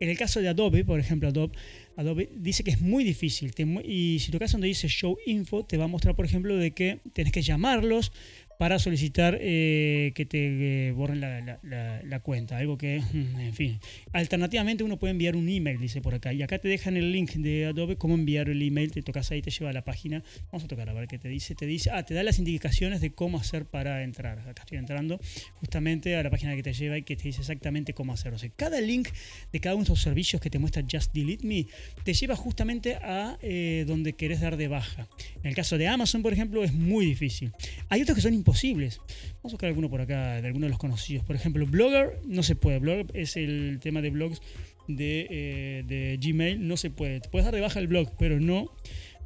En 0.00 0.08
el 0.08 0.18
caso 0.18 0.40
de 0.40 0.48
Adobe, 0.48 0.84
por 0.84 0.98
ejemplo, 0.98 1.28
Adobe, 1.28 1.54
Adobe 1.96 2.30
dice 2.34 2.64
que 2.64 2.70
es 2.70 2.80
muy 2.80 3.04
difícil. 3.04 3.52
y 3.84 4.18
si 4.20 4.30
tocas 4.32 4.52
donde 4.52 4.66
dice 4.66 4.88
Show 4.88 5.18
Info, 5.26 5.64
te 5.64 5.76
va 5.76 5.84
a 5.84 5.88
mostrar, 5.88 6.16
por 6.16 6.24
ejemplo, 6.24 6.56
de 6.56 6.72
que 6.72 7.00
tenés 7.12 7.32
que 7.32 7.42
llamarlos 7.42 8.12
para 8.58 8.78
solicitar 8.78 9.38
eh, 9.40 10.12
que 10.14 10.26
te 10.26 10.88
eh, 10.88 10.92
borren 10.92 11.20
la, 11.20 12.20
cuenta. 12.20 12.58
Algo 12.58 12.78
que, 12.78 12.96
en 12.96 13.54
fin. 13.54 13.78
Alternativamente 14.12 14.84
uno 14.84 14.98
puede 14.98 15.12
enviar 15.12 15.36
un 15.36 15.48
email, 15.48 15.78
dice 15.78 16.00
por 16.00 16.14
acá. 16.14 16.32
Y 16.32 16.42
acá 16.42 16.58
te 16.58 16.68
dejan 16.68 16.96
el 16.96 17.12
link 17.12 17.32
de 17.32 17.66
Adobe, 17.66 17.96
cómo 17.96 18.14
enviar 18.14 18.48
el 18.48 18.62
email. 18.62 18.90
Te 18.90 19.02
tocas 19.02 19.30
ahí, 19.30 19.42
te 19.42 19.50
lleva 19.50 19.70
a 19.70 19.72
la 19.72 19.84
página. 19.84 20.22
Vamos 20.50 20.64
a 20.64 20.68
tocar 20.68 20.88
a 20.88 20.92
ver 20.92 21.06
qué 21.08 21.18
te 21.18 21.28
dice. 21.28 21.54
Te 21.54 21.66
dice, 21.66 21.90
ah, 21.90 22.04
te 22.04 22.14
da 22.14 22.22
las 22.22 22.38
indicaciones 22.38 23.00
de 23.00 23.12
cómo 23.12 23.38
hacer 23.38 23.66
para 23.66 24.02
entrar. 24.02 24.38
Acá 24.40 24.62
estoy 24.62 24.78
entrando 24.78 25.20
justamente 25.54 26.16
a 26.16 26.22
la 26.22 26.30
página 26.30 26.54
que 26.56 26.62
te 26.62 26.72
lleva 26.72 26.98
y 26.98 27.02
que 27.02 27.16
te 27.16 27.24
dice 27.24 27.40
exactamente 27.40 27.92
cómo 27.92 28.12
hacerlo. 28.12 28.36
O 28.36 28.38
sea, 28.38 28.50
cada 28.56 28.80
link 28.80 29.08
de 29.52 29.60
cada 29.60 29.74
uno 29.74 29.84
de 29.84 29.92
esos 29.92 30.02
servicios 30.02 30.40
que 30.40 30.50
te 30.50 30.58
muestra 30.58 30.82
Just 30.90 31.12
Delete 31.12 31.46
Me 31.46 31.66
te 32.04 32.14
lleva 32.14 32.36
justamente 32.36 32.94
a 32.96 33.36
eh, 33.42 33.84
donde 33.86 34.14
querés 34.14 34.40
dar 34.40 34.56
de 34.56 34.68
baja. 34.68 35.06
En 35.42 35.48
el 35.48 35.54
caso 35.54 35.78
de 35.78 35.88
Amazon, 35.88 36.22
por 36.22 36.32
ejemplo, 36.32 36.64
es 36.64 36.72
muy 36.72 37.06
difícil. 37.06 37.52
Hay 37.88 38.02
otros 38.02 38.16
que 38.16 38.22
son 38.22 38.34
imposibles. 38.46 38.98
Vamos 38.98 39.44
a 39.44 39.54
buscar 39.54 39.68
alguno 39.68 39.90
por 39.90 40.00
acá, 40.00 40.40
de 40.40 40.46
alguno 40.46 40.66
de 40.66 40.70
los 40.70 40.78
conocidos. 40.78 41.24
Por 41.24 41.34
ejemplo, 41.34 41.66
Blogger 41.66 42.20
no 42.26 42.44
se 42.44 42.54
puede. 42.54 42.78
Blogger 42.78 43.06
es 43.14 43.36
el 43.36 43.80
tema 43.82 44.00
de 44.02 44.10
blogs 44.10 44.40
de, 44.86 45.26
eh, 45.28 46.18
Gmail. 46.20 46.66
No 46.66 46.76
se 46.76 46.90
puede. 46.90 47.20
puedes 47.20 47.44
dar 47.44 47.54
de 47.54 47.60
baja 47.60 47.80
el 47.80 47.88
blog, 47.88 48.12
pero 48.18 48.38
no, 48.38 48.72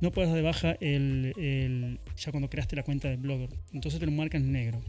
no 0.00 0.11
puedes 0.11 0.31
dar 0.31 0.37
de 0.37 0.43
baja 0.43 0.77
el, 0.81 1.99
ya 2.17 2.31
cuando 2.31 2.49
creaste 2.49 2.77
la 2.77 2.83
cuenta 2.83 3.09
de 3.09 3.17
Blogger. 3.17 3.50
Entonces 3.75 4.00
te 4.00 4.07
lo 4.07 4.12
marcan 4.12 4.43
en 4.43 4.53
negro. 4.53 4.83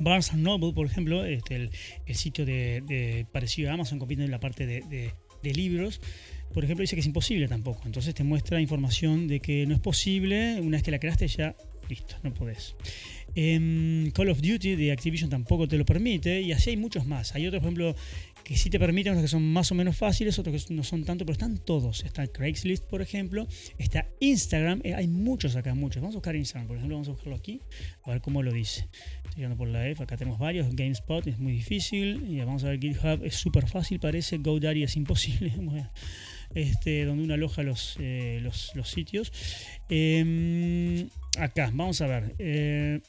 Barnes 0.00 0.34
Noble, 0.34 0.72
por 0.74 0.86
ejemplo, 0.86 1.24
este, 1.24 1.56
el, 1.56 2.14
sitio 2.14 2.44
de, 2.44 3.26
parecido 3.32 3.70
a 3.70 3.74
Amazon, 3.74 3.98
compite 3.98 4.22
en 4.22 4.30
la 4.30 4.38
parte 4.38 4.66
de, 4.66 5.12
de 5.42 5.52
libros 5.52 6.00
por 6.54 6.64
ejemplo, 6.64 6.82
dice 6.82 6.96
que 6.96 7.00
es 7.00 7.06
imposible 7.06 7.46
tampoco. 7.46 7.82
Entonces 7.84 8.14
te 8.14 8.24
muestra 8.24 8.60
información 8.60 9.28
de 9.28 9.40
que 9.40 9.66
no 9.66 9.74
es 9.74 9.80
posible. 9.80 10.60
Una 10.60 10.78
vez 10.78 10.82
que 10.82 10.90
la 10.90 10.98
creaste 10.98 11.28
ya 11.28 11.54
listo, 11.88 12.16
no 12.22 12.32
podés. 12.32 12.74
Em, 13.34 14.10
Call 14.10 14.30
of 14.30 14.40
Duty 14.40 14.76
de 14.76 14.92
Activision 14.92 15.30
tampoco 15.30 15.68
te 15.68 15.76
lo 15.76 15.84
permite 15.84 16.40
y 16.40 16.52
así 16.52 16.70
hay 16.70 16.76
muchos 16.76 17.06
más. 17.06 17.34
Hay 17.34 17.46
otros, 17.46 17.60
por 17.60 17.68
ejemplo, 17.68 17.96
que 18.44 18.56
sí 18.56 18.70
te 18.70 18.78
permiten, 18.78 19.12
unos 19.12 19.22
que 19.22 19.28
son 19.28 19.42
más 19.42 19.70
o 19.72 19.74
menos 19.74 19.96
fáciles, 19.96 20.38
otros 20.38 20.64
que 20.64 20.74
no 20.74 20.82
son 20.82 21.04
tanto, 21.04 21.24
pero 21.26 21.34
están 21.34 21.58
todos. 21.58 22.02
Está 22.04 22.26
Craigslist, 22.26 22.84
por 22.84 23.02
ejemplo, 23.02 23.46
está 23.76 24.06
Instagram, 24.20 24.80
eh, 24.84 24.94
hay 24.94 25.06
muchos 25.06 25.54
acá, 25.54 25.74
muchos. 25.74 26.00
Vamos 26.00 26.14
a 26.14 26.18
buscar 26.18 26.34
Instagram, 26.34 26.66
por 26.66 26.76
ejemplo, 26.76 26.96
vamos 26.96 27.08
a 27.08 27.10
buscarlo 27.12 27.36
aquí, 27.36 27.60
a 28.04 28.10
ver 28.10 28.20
cómo 28.22 28.42
lo 28.42 28.52
dice. 28.52 28.88
Estoy 29.24 29.36
llegando 29.36 29.56
por 29.56 29.68
la 29.68 29.86
F, 29.88 30.02
acá 30.02 30.16
tenemos 30.16 30.38
varios. 30.38 30.74
GameSpot 30.74 31.26
es 31.26 31.38
muy 31.38 31.52
difícil, 31.52 32.24
y 32.26 32.38
vamos 32.38 32.64
a 32.64 32.70
ver 32.70 32.80
GitHub, 32.80 33.22
es 33.24 33.34
súper 33.34 33.68
fácil, 33.68 34.00
parece. 34.00 34.38
GoDaddy 34.38 34.82
es 34.82 34.96
imposible. 34.96 35.52
Este, 36.54 37.04
donde 37.04 37.24
uno 37.24 37.34
aloja 37.34 37.62
los, 37.62 37.96
eh, 38.00 38.40
los, 38.42 38.72
sitios. 38.88 39.32
Em, 39.88 41.08
acá, 41.38 41.70
vamos 41.72 42.00
a 42.00 42.06
ver. 42.06 42.34
Eh, 42.38 43.00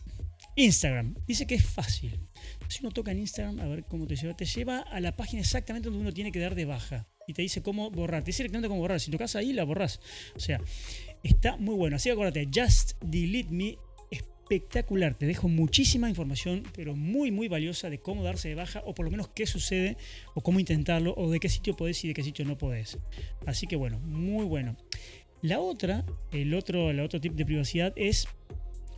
Instagram. 0.55 1.15
Dice 1.27 1.47
que 1.47 1.55
es 1.55 1.65
fácil. 1.65 2.19
Si 2.67 2.81
uno 2.81 2.91
toca 2.91 3.11
en 3.11 3.19
Instagram, 3.19 3.59
a 3.61 3.67
ver 3.67 3.83
cómo 3.85 4.05
te 4.05 4.15
lleva. 4.15 4.35
Te 4.35 4.45
lleva 4.45 4.79
a 4.79 4.99
la 4.99 5.15
página 5.15 5.41
exactamente 5.41 5.89
donde 5.89 6.01
uno 6.01 6.13
tiene 6.13 6.31
que 6.31 6.39
dar 6.39 6.55
de 6.55 6.65
baja. 6.65 7.07
Y 7.27 7.33
te 7.33 7.41
dice 7.41 7.61
cómo 7.61 7.89
borrar. 7.91 8.23
Te 8.23 8.27
dice 8.27 8.43
directamente 8.43 8.67
cómo 8.67 8.81
borrar. 8.81 8.99
Si 8.99 9.09
tocas 9.11 9.35
ahí, 9.35 9.53
la 9.53 9.63
borras. 9.63 9.99
O 10.35 10.39
sea, 10.39 10.61
está 11.23 11.57
muy 11.57 11.75
bueno. 11.75 11.95
Así 11.95 12.09
que 12.09 12.13
acuérdate, 12.13 12.47
Just 12.53 12.93
Delete 13.01 13.51
Me 13.51 13.77
espectacular. 14.49 15.13
Te 15.13 15.27
dejo 15.27 15.47
muchísima 15.47 16.09
información, 16.09 16.63
pero 16.75 16.95
muy, 16.95 17.29
muy 17.31 17.47
valiosa 17.47 17.91
de 17.91 17.99
cómo 17.99 18.23
darse 18.23 18.49
de 18.49 18.55
baja, 18.55 18.81
o 18.85 18.95
por 18.95 19.05
lo 19.05 19.11
menos 19.11 19.27
qué 19.29 19.45
sucede, 19.45 19.95
o 20.33 20.41
cómo 20.41 20.59
intentarlo, 20.59 21.13
o 21.15 21.29
de 21.29 21.39
qué 21.39 21.49
sitio 21.49 21.75
podés 21.75 22.03
y 22.03 22.07
de 22.07 22.15
qué 22.15 22.23
sitio 22.23 22.45
no 22.45 22.57
podés. 22.57 22.97
Así 23.45 23.67
que 23.67 23.75
bueno, 23.75 23.99
muy 23.99 24.45
bueno. 24.45 24.75
La 25.41 25.59
otra, 25.59 26.03
el 26.31 26.55
otro, 26.55 26.89
el 26.89 26.99
otro 26.99 27.21
tipo 27.21 27.35
de 27.35 27.45
privacidad 27.45 27.93
es 27.95 28.27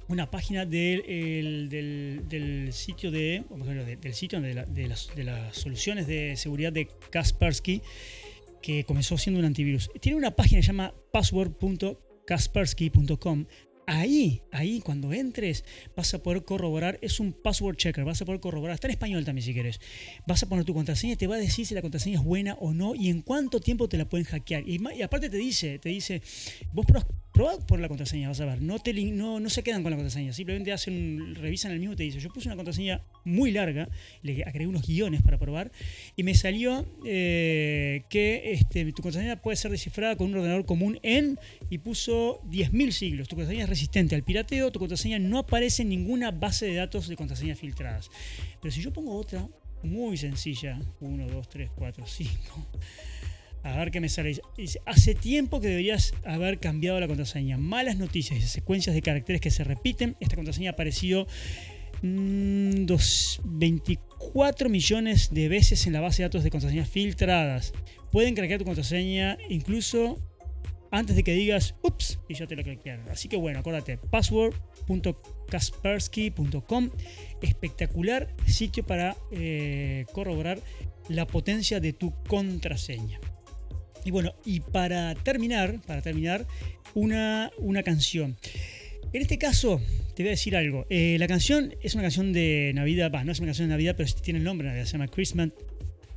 una 0.07 0.31
página 0.31 0.65
del, 0.65 1.67
del, 1.69 2.69
sitio 2.71 3.11
de, 3.11 3.43
del 4.01 4.13
sitio 4.13 4.39
de, 4.41 4.65
de, 4.67 4.87
las, 4.87 5.13
de 5.15 5.25
las 5.25 5.57
soluciones 5.57 6.07
de 6.07 6.37
seguridad 6.37 6.71
de 6.71 6.87
Kaspersky, 7.09 7.81
que 8.61 8.85
comenzó 8.85 9.17
siendo 9.17 9.39
un 9.39 9.45
antivirus. 9.45 9.89
Tiene 9.99 10.17
una 10.17 10.31
página 10.31 10.59
que 10.59 10.63
se 10.63 10.67
llama 10.67 10.93
password.kaspersky.com 11.11 13.45
Ahí, 13.87 14.41
ahí, 14.51 14.79
cuando 14.79 15.11
entres, 15.11 15.65
vas 15.95 16.13
a 16.13 16.21
poder 16.21 16.43
corroborar, 16.43 16.99
es 17.01 17.19
un 17.19 17.33
password 17.33 17.75
checker, 17.75 18.05
vas 18.05 18.21
a 18.21 18.25
poder 18.25 18.39
corroborar, 18.39 18.75
está 18.75 18.87
en 18.87 18.91
español 18.91 19.25
también 19.25 19.45
si 19.45 19.53
quieres. 19.53 19.79
Vas 20.27 20.43
a 20.43 20.49
poner 20.49 20.65
tu 20.65 20.73
contraseña 20.73 21.13
y 21.13 21.15
te 21.17 21.27
va 21.27 21.35
a 21.35 21.39
decir 21.39 21.65
si 21.65 21.73
la 21.73 21.81
contraseña 21.81 22.19
es 22.19 22.23
buena 22.23 22.55
o 22.59 22.73
no 22.73 22.95
y 22.95 23.09
en 23.09 23.21
cuánto 23.21 23.59
tiempo 23.59 23.89
te 23.89 23.97
la 23.97 24.05
pueden 24.05 24.25
hackear. 24.25 24.63
Y, 24.67 24.79
aparte 25.01 25.29
te 25.29 25.37
dice, 25.37 25.79
te 25.79 25.89
dice, 25.89 26.21
vos 26.73 26.85
Probá 27.31 27.57
por 27.65 27.79
la 27.79 27.87
contraseña, 27.87 28.27
vas 28.27 28.41
a 28.41 28.45
ver. 28.45 28.61
No, 28.61 28.79
te, 28.79 28.93
no, 28.93 29.39
no 29.39 29.49
se 29.49 29.63
quedan 29.63 29.83
con 29.83 29.91
la 29.91 29.95
contraseña, 29.95 30.33
simplemente 30.33 30.73
hacen, 30.73 31.35
revisan 31.35 31.71
el 31.71 31.79
mismo 31.79 31.95
te 31.95 32.03
dice, 32.03 32.19
yo 32.19 32.29
puse 32.29 32.49
una 32.49 32.57
contraseña 32.57 33.01
muy 33.23 33.51
larga, 33.51 33.87
le 34.21 34.43
agregué 34.43 34.67
unos 34.67 34.85
guiones 34.85 35.21
para 35.21 35.37
probar, 35.37 35.71
y 36.17 36.23
me 36.23 36.35
salió 36.35 36.85
eh, 37.05 38.03
que 38.09 38.51
este, 38.51 38.91
tu 38.91 39.01
contraseña 39.01 39.37
puede 39.37 39.55
ser 39.55 39.71
descifrada 39.71 40.17
con 40.17 40.27
un 40.27 40.35
ordenador 40.35 40.65
común 40.65 40.99
en, 41.03 41.39
y 41.69 41.77
puso 41.77 42.41
10.000 42.49 42.91
siglos. 42.91 43.27
Tu 43.29 43.37
contraseña 43.37 43.65
resistente 43.81 44.13
al 44.13 44.21
pirateo, 44.21 44.71
tu 44.71 44.77
contraseña 44.77 45.17
no 45.17 45.39
aparece 45.39 45.81
en 45.81 45.89
ninguna 45.89 46.29
base 46.29 46.67
de 46.67 46.75
datos 46.75 47.07
de 47.07 47.15
contraseñas 47.15 47.57
filtradas. 47.57 48.11
Pero 48.61 48.71
si 48.71 48.79
yo 48.79 48.93
pongo 48.93 49.15
otra, 49.15 49.47
muy 49.81 50.17
sencilla, 50.17 50.79
1, 50.99 51.27
2, 51.27 51.49
3, 51.49 51.71
4, 51.75 52.05
5 52.05 52.67
a 53.63 53.77
ver 53.77 53.91
qué 53.91 53.99
me 53.99 54.09
sale. 54.09 54.41
Hace 54.85 55.15
tiempo 55.15 55.61
que 55.61 55.67
deberías 55.67 56.13
haber 56.25 56.59
cambiado 56.59 56.99
la 56.99 57.07
contraseña. 57.07 57.57
Malas 57.57 57.97
noticias 57.97 58.39
y 58.39 58.41
secuencias 58.41 58.93
de 58.95 59.01
caracteres 59.01 59.41
que 59.41 59.51
se 59.51 59.63
repiten. 59.63 60.17
Esta 60.19 60.35
contraseña 60.35 60.71
apareció 60.71 61.27
24 62.01 64.67
mm, 64.67 64.71
millones 64.71 65.29
de 65.31 65.47
veces 65.47 65.85
en 65.85 65.93
la 65.93 66.01
base 66.01 66.21
de 66.21 66.29
datos 66.29 66.43
de 66.43 66.49
contraseñas 66.49 66.89
filtradas. 66.89 67.73
Pueden 68.11 68.35
craquear 68.35 68.59
tu 68.59 68.65
contraseña 68.65 69.37
incluso 69.47 70.19
antes 70.91 71.15
de 71.15 71.23
que 71.23 71.33
digas 71.33 71.73
ups 71.81 72.19
y 72.27 72.35
ya 72.35 72.45
te 72.47 72.55
lo 72.55 72.63
craquearon. 72.63 73.09
Así 73.09 73.29
que 73.29 73.37
bueno, 73.37 73.59
acuérdate, 73.59 73.97
password.kaspersky.com, 73.97 76.89
espectacular 77.41 78.27
sitio 78.45 78.85
para 78.85 79.15
eh, 79.31 80.05
corroborar 80.11 80.59
la 81.07 81.25
potencia 81.25 81.79
de 81.79 81.93
tu 81.93 82.13
contraseña. 82.27 83.21
Y 84.03 84.11
bueno, 84.11 84.33
y 84.45 84.59
para 84.59 85.15
terminar, 85.15 85.79
para 85.85 86.01
terminar, 86.01 86.45
una, 86.93 87.51
una 87.57 87.83
canción. 87.83 88.37
En 89.13 89.21
este 89.21 89.37
caso, 89.37 89.81
te 90.15 90.23
voy 90.23 90.29
a 90.29 90.31
decir 90.31 90.55
algo. 90.55 90.85
Eh, 90.89 91.17
la 91.19 91.27
canción 91.27 91.75
es 91.81 91.95
una 91.95 92.03
canción 92.03 92.33
de 92.33 92.71
Navidad, 92.73 93.11
no 93.23 93.31
es 93.31 93.39
una 93.39 93.47
canción 93.47 93.67
de 93.67 93.73
Navidad, 93.73 93.95
pero 93.97 94.09
tiene 94.21 94.39
el 94.39 94.45
nombre 94.45 94.67
de 94.67 94.73
Navidad, 94.73 94.85
se 94.85 94.93
llama 94.93 95.07
Christmas, 95.07 95.49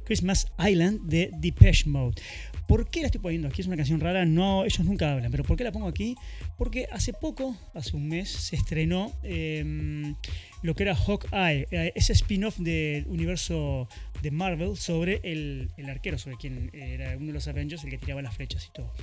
Christmas 0.04 0.46
Island 0.58 1.00
de 1.02 1.30
Depeche 1.38 1.88
Mode. 1.88 2.20
¿Por 2.66 2.88
qué 2.88 3.00
la 3.00 3.06
estoy 3.06 3.20
poniendo 3.20 3.48
aquí? 3.48 3.60
Es 3.60 3.66
una 3.66 3.76
canción 3.76 4.00
rara, 4.00 4.24
no, 4.24 4.64
ellos 4.64 4.80
nunca 4.80 5.12
hablan, 5.12 5.30
pero 5.30 5.44
¿por 5.44 5.56
qué 5.56 5.64
la 5.64 5.72
pongo 5.72 5.86
aquí? 5.86 6.16
Porque 6.56 6.86
hace 6.90 7.12
poco, 7.12 7.56
hace 7.74 7.94
un 7.94 8.08
mes, 8.08 8.30
se 8.30 8.56
estrenó 8.56 9.12
em, 9.22 10.14
lo 10.62 10.74
que 10.74 10.84
era 10.84 10.94
Hawkeye, 10.94 11.68
eh, 11.70 11.92
ese 11.94 12.14
spin-off 12.14 12.58
del 12.58 13.06
universo 13.06 13.86
de 14.22 14.30
Marvel 14.30 14.76
sobre 14.78 15.20
el, 15.24 15.70
arquero, 15.88 16.16
sobre 16.16 16.36
quien 16.36 16.70
era 16.72 17.16
uno 17.16 17.26
de 17.26 17.32
los 17.34 17.48
Avengers, 17.48 17.84
el 17.84 17.90
que 17.90 17.98
tiraba 17.98 18.22
las 18.22 18.34
flechas 18.34 18.66
y 18.66 18.72
todo. 18.72 18.94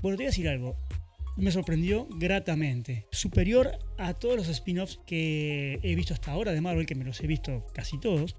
Bueno, 0.00 0.16
te 0.16 0.22
voy 0.22 0.26
a 0.26 0.30
decir 0.30 0.48
algo. 0.48 0.76
Me 1.36 1.50
sorprendió 1.50 2.06
gratamente. 2.10 3.06
Superior 3.10 3.72
a 3.98 4.14
todos 4.14 4.36
los 4.36 4.48
spin-offs 4.48 5.00
que 5.06 5.80
he 5.82 5.94
visto 5.96 6.14
hasta 6.14 6.30
ahora 6.30 6.52
de 6.52 6.60
Marvel, 6.60 6.86
que 6.86 6.94
me 6.94 7.04
los 7.04 7.20
he 7.22 7.26
visto 7.26 7.66
casi 7.74 7.98
todos 7.98 8.36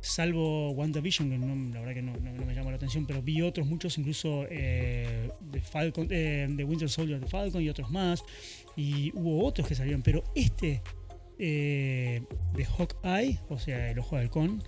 salvo 0.00 0.70
WandaVision, 0.70 1.30
que 1.30 1.38
no, 1.38 1.74
la 1.74 1.80
verdad 1.80 1.94
que 1.94 2.02
no, 2.02 2.12
me 2.46 2.54
llamó 2.54 2.70
la 2.70 2.76
atención, 2.76 3.06
pero 3.06 3.22
vi 3.22 3.42
otros, 3.42 3.66
muchos, 3.66 3.98
incluso 3.98 4.46
eh, 4.48 5.30
de, 5.40 5.60
Falcon, 5.60 6.08
eh, 6.10 6.46
de 6.48 6.64
Winter 6.64 6.88
Soldier 6.88 7.20
de 7.20 7.26
Falcon 7.26 7.62
y 7.62 7.68
otros 7.68 7.90
más, 7.90 8.24
y 8.76 9.12
hubo 9.14 9.44
otros 9.44 9.66
que 9.68 9.74
salieron, 9.74 10.02
pero 10.02 10.24
este 10.34 10.82
eh, 11.38 12.22
de 12.54 12.64
Hawkeye, 12.64 13.40
o 13.48 13.58
sea, 13.58 13.90
el 13.90 13.98
ojo 13.98 14.16
de 14.16 14.22
halcón, 14.22 14.62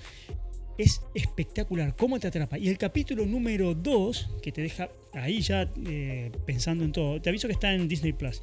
es 0.79 1.03
espectacular, 1.15 1.95
cómo 1.97 2.19
te 2.19 2.29
atrapa. 2.29 2.59
Y 2.59 2.69
el 2.69 2.79
capítulo 2.79 3.27
número 3.27 3.75
2, 3.75 4.37
que 4.43 4.53
te 4.53 4.63
deja 4.63 4.89
ahí 5.13 5.41
ya 5.41 5.71
pensando 6.47 6.85
en 6.85 6.93
todo, 6.93 7.21
te 7.21 7.29
aviso 7.29 7.47
que 7.47 7.53
está 7.53 7.73
en 7.75 7.89
Disney 7.89 8.13
Plus. 8.13 8.43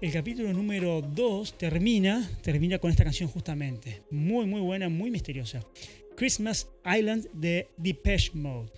El 0.00 0.12
capítulo 0.12 0.52
número 0.52 1.02
2 1.02 1.56
termina, 1.56 2.28
termina 2.42 2.78
con 2.78 2.90
esta 2.90 3.04
canción 3.04 3.28
justamente. 3.28 4.02
Muy, 4.10 4.46
muy 4.46 4.60
buena, 4.60 4.88
muy 4.88 5.10
misteriosa. 5.10 5.64
Christmas 6.18 6.66
Island 6.84 7.28
de 7.32 7.68
Depeche 7.76 8.32
Mode. 8.34 8.72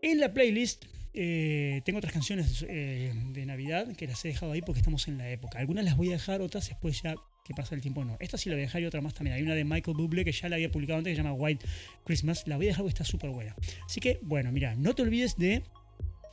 En 0.00 0.18
la 0.18 0.32
playlist 0.32 0.86
eh, 1.12 1.82
tengo 1.84 1.98
otras 1.98 2.14
canciones 2.14 2.64
eh, 2.66 3.12
de 3.32 3.44
Navidad 3.44 3.94
que 3.94 4.06
las 4.06 4.24
he 4.24 4.28
dejado 4.28 4.52
ahí 4.52 4.62
porque 4.62 4.78
estamos 4.78 5.06
en 5.06 5.18
la 5.18 5.28
época. 5.28 5.58
Algunas 5.58 5.84
las 5.84 5.98
voy 5.98 6.08
a 6.08 6.12
dejar, 6.12 6.40
otras 6.40 6.66
después 6.66 7.02
ya 7.02 7.16
que 7.44 7.52
pasa 7.52 7.74
el 7.74 7.82
tiempo 7.82 8.02
no. 8.02 8.16
Esta 8.18 8.38
sí 8.38 8.48
la 8.48 8.54
voy 8.54 8.62
a 8.62 8.66
dejar 8.66 8.80
y 8.80 8.86
otra 8.86 9.02
más 9.02 9.12
también. 9.12 9.36
Hay 9.36 9.42
una 9.42 9.54
de 9.54 9.64
Michael 9.64 9.94
Bublé 9.94 10.24
que 10.24 10.32
ya 10.32 10.48
la 10.48 10.56
había 10.56 10.70
publicado 10.70 10.96
antes 10.96 11.10
que 11.10 11.16
se 11.16 11.22
llama 11.22 11.34
White 11.34 11.66
Christmas. 12.02 12.44
La 12.46 12.56
voy 12.56 12.64
a 12.64 12.68
dejar 12.68 12.82
porque 12.82 12.94
está 12.94 13.04
súper 13.04 13.28
buena. 13.28 13.54
Así 13.84 14.00
que, 14.00 14.18
bueno, 14.22 14.50
mira, 14.50 14.74
no 14.74 14.94
te 14.94 15.02
olvides 15.02 15.36
de 15.36 15.62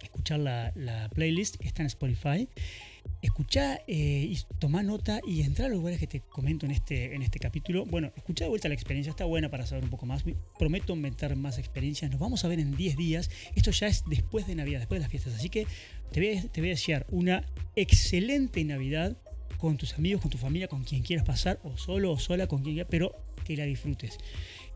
escuchar 0.01 0.39
la, 0.39 0.71
la 0.75 1.09
playlist 1.09 1.57
que 1.57 1.67
está 1.67 1.81
en 1.81 1.87
Spotify 1.87 2.47
escuchá 3.21 3.79
eh, 3.87 4.27
y 4.29 4.37
toma 4.59 4.83
nota 4.83 5.21
y 5.25 5.41
entra 5.41 5.65
a 5.65 5.69
los 5.69 5.77
lugares 5.77 5.99
que 5.99 6.07
te 6.07 6.21
comento 6.21 6.65
en 6.65 6.71
este, 6.71 7.15
en 7.15 7.21
este 7.21 7.39
capítulo. 7.39 7.85
Bueno, 7.85 8.11
escuchá 8.15 8.45
de 8.45 8.49
vuelta 8.49 8.67
la 8.67 8.73
experiencia, 8.73 9.11
está 9.11 9.25
buena 9.25 9.49
para 9.49 9.65
saber 9.65 9.83
un 9.83 9.89
poco 9.89 10.05
más. 10.05 10.23
Prometo 10.57 10.93
inventar 10.93 11.35
más 11.35 11.57
experiencias. 11.57 12.09
Nos 12.11 12.19
vamos 12.19 12.43
a 12.43 12.47
ver 12.47 12.59
en 12.59 12.75
10 12.75 12.97
días. 12.97 13.29
Esto 13.55 13.71
ya 13.71 13.87
es 13.87 14.03
después 14.07 14.47
de 14.47 14.55
Navidad, 14.55 14.79
después 14.79 14.99
de 14.99 15.03
las 15.03 15.11
fiestas. 15.11 15.35
Así 15.35 15.49
que 15.49 15.67
te 16.11 16.19
voy 16.19 16.37
a, 16.37 16.41
te 16.47 16.61
voy 16.61 16.69
a 16.69 16.73
desear 16.73 17.05
una 17.09 17.45
excelente 17.75 18.63
Navidad 18.63 19.17
con 19.57 19.77
tus 19.77 19.93
amigos, 19.93 20.21
con 20.21 20.31
tu 20.31 20.39
familia, 20.39 20.67
con 20.67 20.83
quien 20.83 21.03
quieras 21.03 21.25
pasar, 21.25 21.59
o 21.63 21.77
solo 21.77 22.11
o 22.11 22.19
sola, 22.19 22.47
con 22.47 22.63
quien 22.63 22.75
quieras, 22.75 22.89
pero 22.89 23.15
que 23.45 23.55
la 23.55 23.65
disfrutes. 23.65 24.17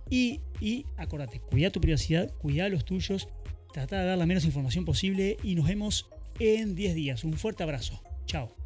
Y, 0.10 0.42
y 0.62 0.86
acordate, 0.98 1.40
cuida 1.40 1.72
tu 1.72 1.82
privacidad, 1.82 2.32
cuida 2.38 2.70
los 2.70 2.86
tuyos, 2.86 3.28
trata 3.74 4.00
de 4.00 4.06
dar 4.06 4.18
la 4.20 4.28
menos 4.28 4.46
información 4.46 4.86
posible 4.86 5.38
y 5.44 5.56
nos 5.56 5.68
vemos 5.68 6.06
en 6.40 6.76
10 6.76 6.94
días. 6.94 7.24
Un 7.24 7.34
fuerte 7.34 7.64
abrazo. 7.64 8.00
Chao. 8.26 8.65